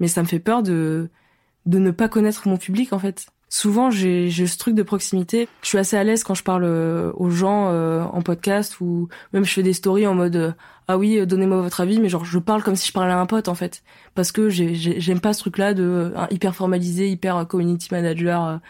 [0.00, 1.08] mais ça me fait peur de
[1.64, 5.48] de ne pas connaître mon public en fait souvent j'ai ce truc de proximité.
[5.62, 9.08] Je suis assez à l'aise quand je parle euh, aux gens euh, en podcast ou
[9.32, 10.52] même je fais des stories en mode euh,
[10.86, 13.26] ah oui donnez-moi votre avis mais genre je parle comme si je parlais à un
[13.26, 13.82] pote en fait
[14.14, 18.60] parce que j'aime pas ce truc là de hyper formalisé hyper community manager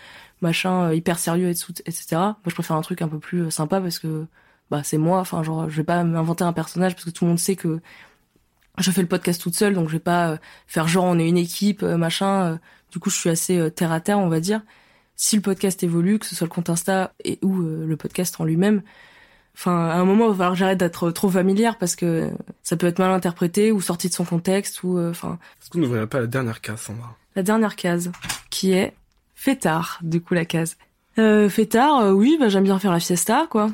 [0.41, 2.05] machin hyper sérieux, etc.
[2.13, 4.27] Moi, je préfère un truc un peu plus sympa parce que
[4.71, 5.21] bah c'est moi.
[5.21, 7.81] Enfin, genre, je vais pas m'inventer un personnage parce que tout le monde sait que
[8.79, 11.39] je fais le podcast toute seule, donc je vais pas faire genre on est une
[11.39, 12.59] équipe, machin.
[12.91, 14.63] Du coup, je suis assez terre à terre, on va dire.
[15.17, 18.45] Si le podcast évolue, que ce soit le compte Insta et ou le podcast en
[18.45, 18.83] lui-même,
[19.59, 22.31] Enfin, à un moment, il va falloir que j'arrête d'être trop familière parce que
[22.63, 25.37] ça peut être mal interprété ou sorti de son contexte ou euh, enfin.
[25.61, 27.17] Est-ce qu'on n'ouvrirait pas la dernière case, Sandra?
[27.35, 28.13] La dernière case,
[28.51, 28.95] qui est
[29.35, 30.77] fêtard, du coup la case.
[31.19, 33.69] Euh, fêtard, euh, oui, bah j'aime bien faire la fiesta, quoi.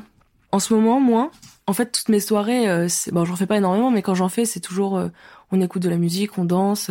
[0.51, 1.29] En ce moment, moi,
[1.67, 4.45] en fait, toutes mes soirées, euh, bon, j'en fais pas énormément, mais quand j'en fais,
[4.45, 4.99] c'est toujours,
[5.51, 6.89] on écoute de la musique, on danse,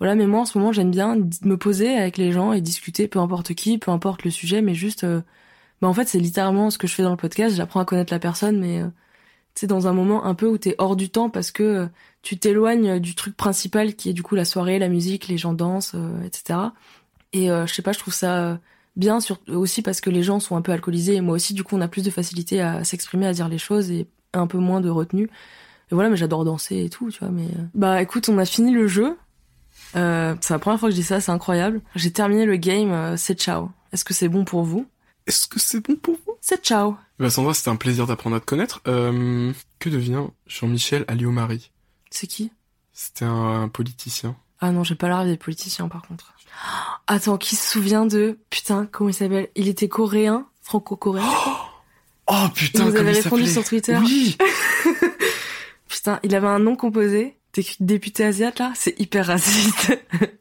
[0.00, 0.16] voilà.
[0.16, 3.20] Mais moi, en ce moment, j'aime bien me poser avec les gens et discuter, peu
[3.20, 5.06] importe qui, peu importe le sujet, mais juste
[5.80, 7.56] bah en fait c'est littéralement ce que je fais dans le podcast.
[7.56, 8.86] J'apprends à connaître la personne mais euh,
[9.54, 11.86] tu sais dans un moment un peu où t'es hors du temps parce que euh,
[12.22, 15.54] tu t'éloignes du truc principal qui est du coup la soirée la musique les gens
[15.54, 16.58] dansent euh, etc
[17.32, 18.58] et je sais pas je trouve ça
[18.96, 21.62] bien sur, aussi parce que les gens sont un peu alcoolisés et moi aussi du
[21.62, 24.58] coup on a plus de facilité à s'exprimer à dire les choses et un peu
[24.58, 25.30] moins de retenue.
[25.90, 28.72] Et voilà mais j'adore danser et tout tu vois mais bah écoute on a fini
[28.72, 29.16] le jeu
[29.96, 33.16] euh, c'est la première fois que je dis ça c'est incroyable j'ai terminé le game
[33.16, 34.86] c'est ciao est-ce que c'est bon pour vous?
[35.26, 36.34] Est-ce que c'est bon pour vous?
[36.40, 36.96] C'est ciao.
[37.18, 38.80] Bah Sandra, c'était un plaisir d'apprendre à te connaître.
[38.86, 41.70] Euh, que devient Jean-Michel Alliot-Marie
[42.10, 42.52] C'est qui?
[42.92, 44.36] C'était un, politicien.
[44.60, 46.34] Ah non, j'ai pas l'air des politiciens par contre.
[47.06, 48.38] Attends, qui se souvient de...
[48.50, 49.48] Putain, comment il s'appelle?
[49.56, 50.46] Il était coréen?
[50.62, 51.24] Franco-coréen?
[52.32, 53.96] Oh, putain, il vous avez répondu sur Twitter.
[53.96, 54.38] Oui
[55.88, 57.36] Putain, il avait un nom composé.
[57.80, 58.72] Député asiate là?
[58.74, 59.98] C'est hyper raciste.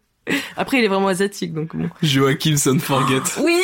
[0.58, 1.90] Après, il est vraiment asiatique, donc bon.
[2.04, 3.22] Joachim Son Forget.
[3.44, 3.62] Oui,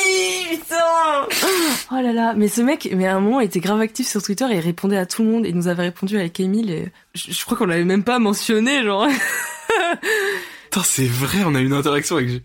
[0.49, 1.27] putain
[1.91, 4.23] Oh là là, mais ce mec, mais à un moment, il était grave actif sur
[4.23, 5.45] Twitter et il répondait à tout le monde.
[5.45, 9.07] Il nous avait répondu avec Emile et je, crois qu'on l'avait même pas mentionné, genre.
[10.63, 12.43] Putain, c'est vrai, on a eu une interaction avec...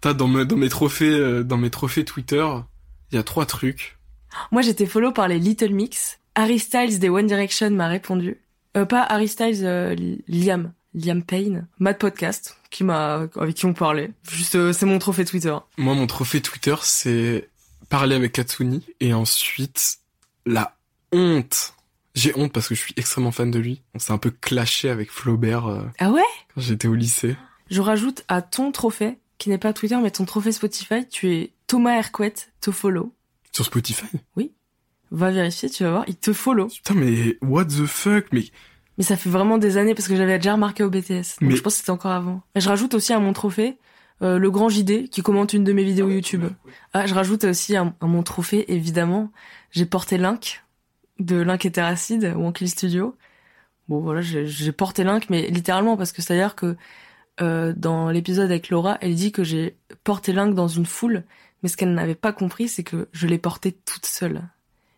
[0.00, 2.46] T'as dans mes, dans mes trophées, euh, dans mes trophées Twitter,
[3.12, 3.98] il y a trois trucs.
[4.50, 6.18] Moi, j'étais follow par les Little Mix.
[6.34, 8.38] Harry Styles des One Direction m'a répondu.
[8.76, 9.94] Euh, pas Harry Styles, euh,
[10.28, 10.72] Liam.
[10.94, 14.10] Liam Payne, Mad Podcast, qui m'a, avec qui on parlait.
[14.28, 15.56] Juste, euh, c'est mon trophée Twitter.
[15.78, 17.48] Moi, mon trophée Twitter, c'est
[17.88, 19.98] parler avec Katsuni et ensuite
[20.46, 20.76] la
[21.12, 21.74] honte.
[22.14, 23.82] J'ai honte parce que je suis extrêmement fan de lui.
[23.94, 25.66] On s'est un peu clashé avec Flaubert.
[25.66, 26.22] Euh, ah ouais?
[26.54, 27.36] Quand j'étais au lycée.
[27.70, 31.52] Je rajoute à ton trophée, qui n'est pas Twitter, mais ton trophée Spotify, tu es
[31.68, 33.14] Thomas Hercouet, te follow.
[33.52, 34.06] Sur Spotify?
[34.36, 34.52] Oui.
[35.10, 36.68] Va vérifier, tu vas voir, il te follow.
[36.68, 38.44] Putain, mais what the fuck Mais
[39.00, 41.40] mais ça fait vraiment des années parce que j'avais déjà remarqué au BTS.
[41.40, 42.42] Donc je pense que c'était encore avant.
[42.54, 43.78] Et je rajoute aussi à mon trophée
[44.20, 46.44] euh, le grand JD qui commente une de mes vidéos YouTube.
[46.92, 49.32] Ah, je rajoute aussi à, mon trophée évidemment,
[49.70, 50.62] j'ai porté Link
[51.18, 53.16] de Link et Terracide ou Kill Studio.
[53.88, 56.76] Bon voilà, j'ai porté Link mais littéralement parce que c'est-à-dire que
[57.40, 61.24] euh, dans l'épisode avec Laura, elle dit que j'ai porté Link dans une foule,
[61.62, 64.42] mais ce qu'elle n'avait pas compris, c'est que je l'ai porté toute seule.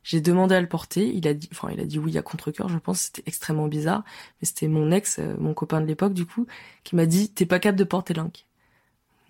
[0.05, 1.13] J'ai demandé à le porter.
[1.15, 2.69] Il a dit, enfin, il a dit oui à contre-cœur.
[2.69, 4.05] Je pense c'était extrêmement bizarre,
[4.41, 6.47] mais c'était mon ex, euh, mon copain de l'époque, du coup,
[6.85, 8.47] qui m'a dit t'es pas capable de porter Link.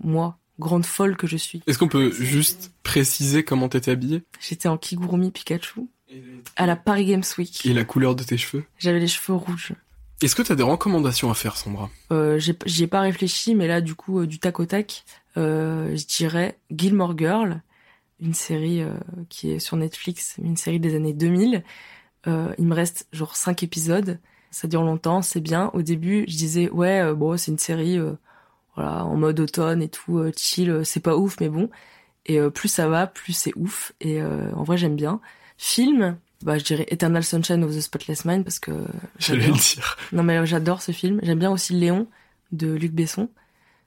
[0.03, 1.63] Moi, grande folle que je suis.
[1.67, 4.23] Est-ce qu'on peut juste préciser comment t'étais habillée?
[4.41, 5.83] J'étais en Kigurumi Pikachu
[6.57, 7.65] à la Paris Games Week.
[7.65, 8.65] Et la couleur de tes cheveux?
[8.79, 9.73] J'avais les cheveux rouges.
[10.23, 11.91] Est-ce que t'as des recommandations à faire, Sandra?
[12.13, 15.05] Euh, J'y ai, pas réfléchi, mais là, du coup, euh, du tac au tac,
[15.37, 17.61] euh, je dirais Gilmore Girl
[18.23, 18.95] une série euh,
[19.29, 21.63] qui est sur Netflix, une série des années 2000.
[22.29, 24.19] Euh, il me reste genre cinq épisodes.
[24.51, 25.71] Ça dure longtemps, c'est bien.
[25.75, 27.99] Au début, je disais ouais, euh, bon, c'est une série,
[28.77, 30.83] voilà, en mode automne et tout, chill.
[30.85, 31.69] C'est pas ouf, mais bon.
[32.27, 33.93] Et plus ça va, plus c'est ouf.
[34.01, 35.21] Et en vrai, j'aime bien.
[35.59, 38.73] Film, bah je dirais Eternal Sunshine of the Spotless Mind parce que
[39.19, 39.97] j'allais le dire.
[40.13, 41.19] Non mais j'adore ce film.
[41.23, 42.07] J'aime bien aussi Léon
[42.53, 43.29] de Luc Besson.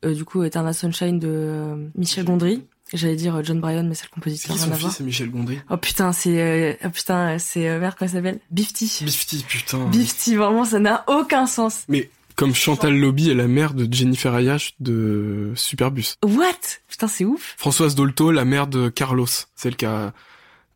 [0.03, 4.13] du coup, Eternal Sunshine de Michel Gondry J'allais dire euh, John Bryan, mais c'est le
[4.13, 4.55] compositeur.
[4.57, 5.59] C'est son fils, c'est Michel Gondry.
[5.69, 8.39] Oh putain, c'est euh, oh putain, c'est euh, merde comment s'appelle?
[8.51, 9.03] Bifty.
[9.03, 9.87] Bifty, putain.
[9.87, 11.83] Bifty, vraiment, ça n'a aucun sens.
[11.87, 16.15] Mais comme Chantal Lobby est la mère de Jennifer Ayash de Superbus.
[16.23, 16.53] What?
[16.87, 17.55] Putain, c'est ouf.
[17.57, 20.13] Françoise Dolto, la mère de Carlos, celle qui a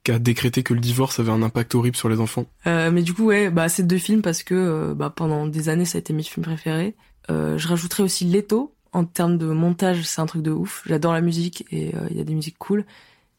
[0.03, 2.45] qui a décrété que le divorce avait un impact horrible sur les enfants.
[2.65, 5.85] Euh, mais du coup, ouais, bah c'est deux films parce que bah pendant des années,
[5.85, 6.95] ça a été mes films préférés.
[7.29, 10.83] Euh, je rajouterais aussi Leto, en termes de montage, c'est un truc de ouf.
[10.85, 12.85] J'adore la musique et euh, il y a des musiques cool.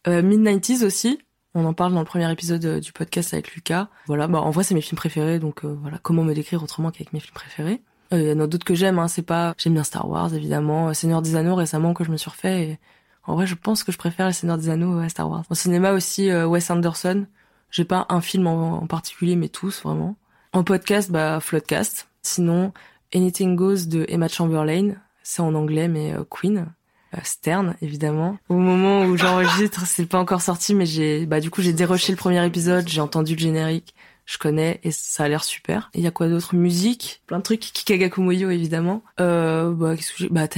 [0.06, 1.18] Euh, Mid-90s aussi.
[1.54, 3.88] On en parle dans le premier épisode euh, du podcast avec Lucas.
[4.06, 7.12] Voilà, bah en vrai c'est mes films préférés, donc voilà, comment me décrire autrement qu'avec
[7.12, 7.82] mes films préférés?
[8.12, 9.54] Il y en a d'autres que j'aime, hein, c'est pas...
[9.56, 10.92] J'aime bien Star Wars, évidemment.
[10.94, 12.80] Seigneur des Anneaux, récemment, que je me suis refait.
[13.22, 15.44] En vrai, je pense que je préfère le Seigneur des Anneaux à Star Wars.
[15.48, 17.26] Au cinéma aussi, Wes Anderson.
[17.70, 20.16] J'ai pas un film en, en, particulier, mais tous, vraiment.
[20.52, 22.08] En podcast, bah, Floodcast.
[22.22, 22.72] Sinon,
[23.14, 24.96] Anything Goes de Emma Chamberlain
[25.30, 26.66] c'est en anglais, mais euh, Queen.
[27.14, 28.38] Euh, Stern, évidemment.
[28.48, 32.12] Au moment où j'enregistre, c'est pas encore sorti, mais j'ai, bah, du coup, j'ai déroché
[32.12, 33.94] le premier épisode, j'ai entendu le générique,
[34.26, 35.90] je connais, et ça a l'air super.
[35.94, 36.54] Il y a quoi d'autre?
[36.54, 37.60] Musique, plein de trucs.
[37.60, 39.02] Kikagakumoyo, évidemment.
[39.20, 40.48] Euh, bah, qu'est-ce que bah.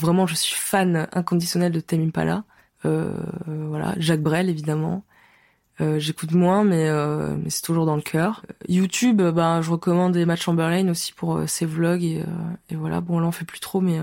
[0.00, 2.44] Vraiment, je suis fan inconditionnel de Tamim Pala.
[2.84, 3.10] Euh,
[3.46, 3.94] voilà.
[3.98, 5.02] Jacques Brel, évidemment.
[5.80, 8.44] Euh, j'écoute moins, mais, euh, mais c'est toujours dans le cœur.
[8.68, 12.24] YouTube, bah, je recommande Matt Chamberlain aussi pour euh, ses vlogs et,
[12.70, 13.00] et, voilà.
[13.00, 14.00] Bon, là on fait plus trop, mais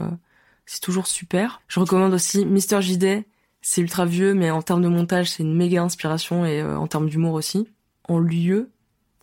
[0.65, 1.61] c'est toujours super.
[1.67, 3.24] Je recommande aussi Mister JD.
[3.65, 7.09] C'est ultra vieux, mais en termes de montage, c'est une méga inspiration et en termes
[7.09, 7.67] d'humour aussi.
[8.09, 8.69] En lieu,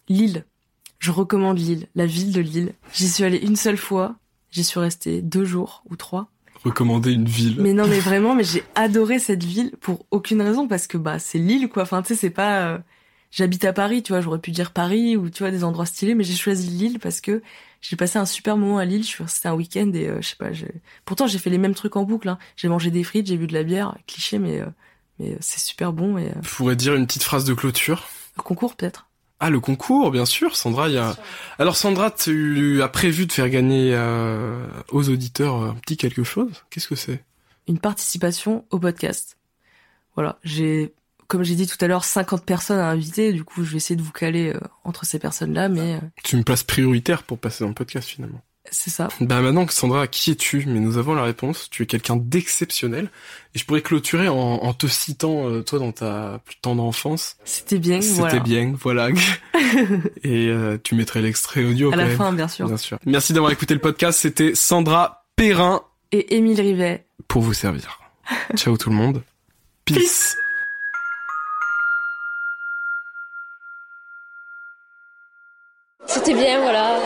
[0.08, 0.44] Lille.
[0.98, 2.72] Je recommande Lille, la ville de Lille.
[2.92, 4.16] J'y suis allée une seule fois.
[4.50, 6.30] J'y suis restée deux jours ou trois
[6.64, 7.56] recommander une ville.
[7.58, 11.18] Mais non, mais vraiment, mais j'ai adoré cette ville pour aucune raison parce que bah
[11.18, 11.82] c'est Lille quoi.
[11.84, 12.62] Enfin tu sais c'est pas.
[12.62, 12.78] Euh,
[13.30, 14.20] j'habite à Paris, tu vois.
[14.20, 17.20] J'aurais pu dire Paris ou tu vois des endroits stylés, mais j'ai choisi Lille parce
[17.20, 17.42] que
[17.80, 19.02] j'ai passé un super moment à Lille.
[19.02, 20.50] Je suis c'était un week-end et euh, je sais pas.
[21.04, 22.28] Pourtant j'ai fait les mêmes trucs en boucle.
[22.28, 22.38] Hein.
[22.56, 24.66] J'ai mangé des frites, j'ai bu de la bière, cliché, mais euh,
[25.18, 26.18] mais c'est super bon.
[26.18, 28.08] Et, Tu pourrais dire une petite phrase de clôture?
[28.36, 29.09] Le concours peut-être.
[29.42, 30.88] Ah, le concours, bien sûr, Sandra.
[30.88, 31.16] Il y a.
[31.58, 36.62] Alors, Sandra, tu as prévu de faire gagner euh, aux auditeurs un petit quelque chose?
[36.68, 37.24] Qu'est-ce que c'est?
[37.66, 39.38] Une participation au podcast.
[40.14, 40.92] Voilà, j'ai,
[41.26, 43.32] comme j'ai dit tout à l'heure, 50 personnes à inviter.
[43.32, 45.98] Du coup, je vais essayer de vous caler euh, entre ces personnes-là, mais.
[46.22, 48.42] Tu me places prioritaire pour passer dans le podcast finalement.
[48.70, 49.08] C'est ça.
[49.20, 50.64] Bah maintenant, Sandra, qui es-tu?
[50.66, 51.68] Mais nous avons la réponse.
[51.70, 53.10] Tu es quelqu'un d'exceptionnel.
[53.54, 57.36] Et je pourrais clôturer en, en te citant, euh, toi, dans ta plus tendre enfance.
[57.44, 59.08] C'était bien, C'était bien, voilà.
[60.22, 62.66] et euh, tu mettrais l'extrait audio à la fin, bien sûr.
[62.66, 62.98] Bien sûr.
[63.06, 64.20] Merci d'avoir écouté le podcast.
[64.20, 65.82] C'était Sandra Perrin
[66.12, 67.98] et Émile Rivet pour vous servir.
[68.56, 69.22] Ciao tout le monde.
[69.84, 70.36] Peace.
[76.06, 77.00] C'était bien, voilà.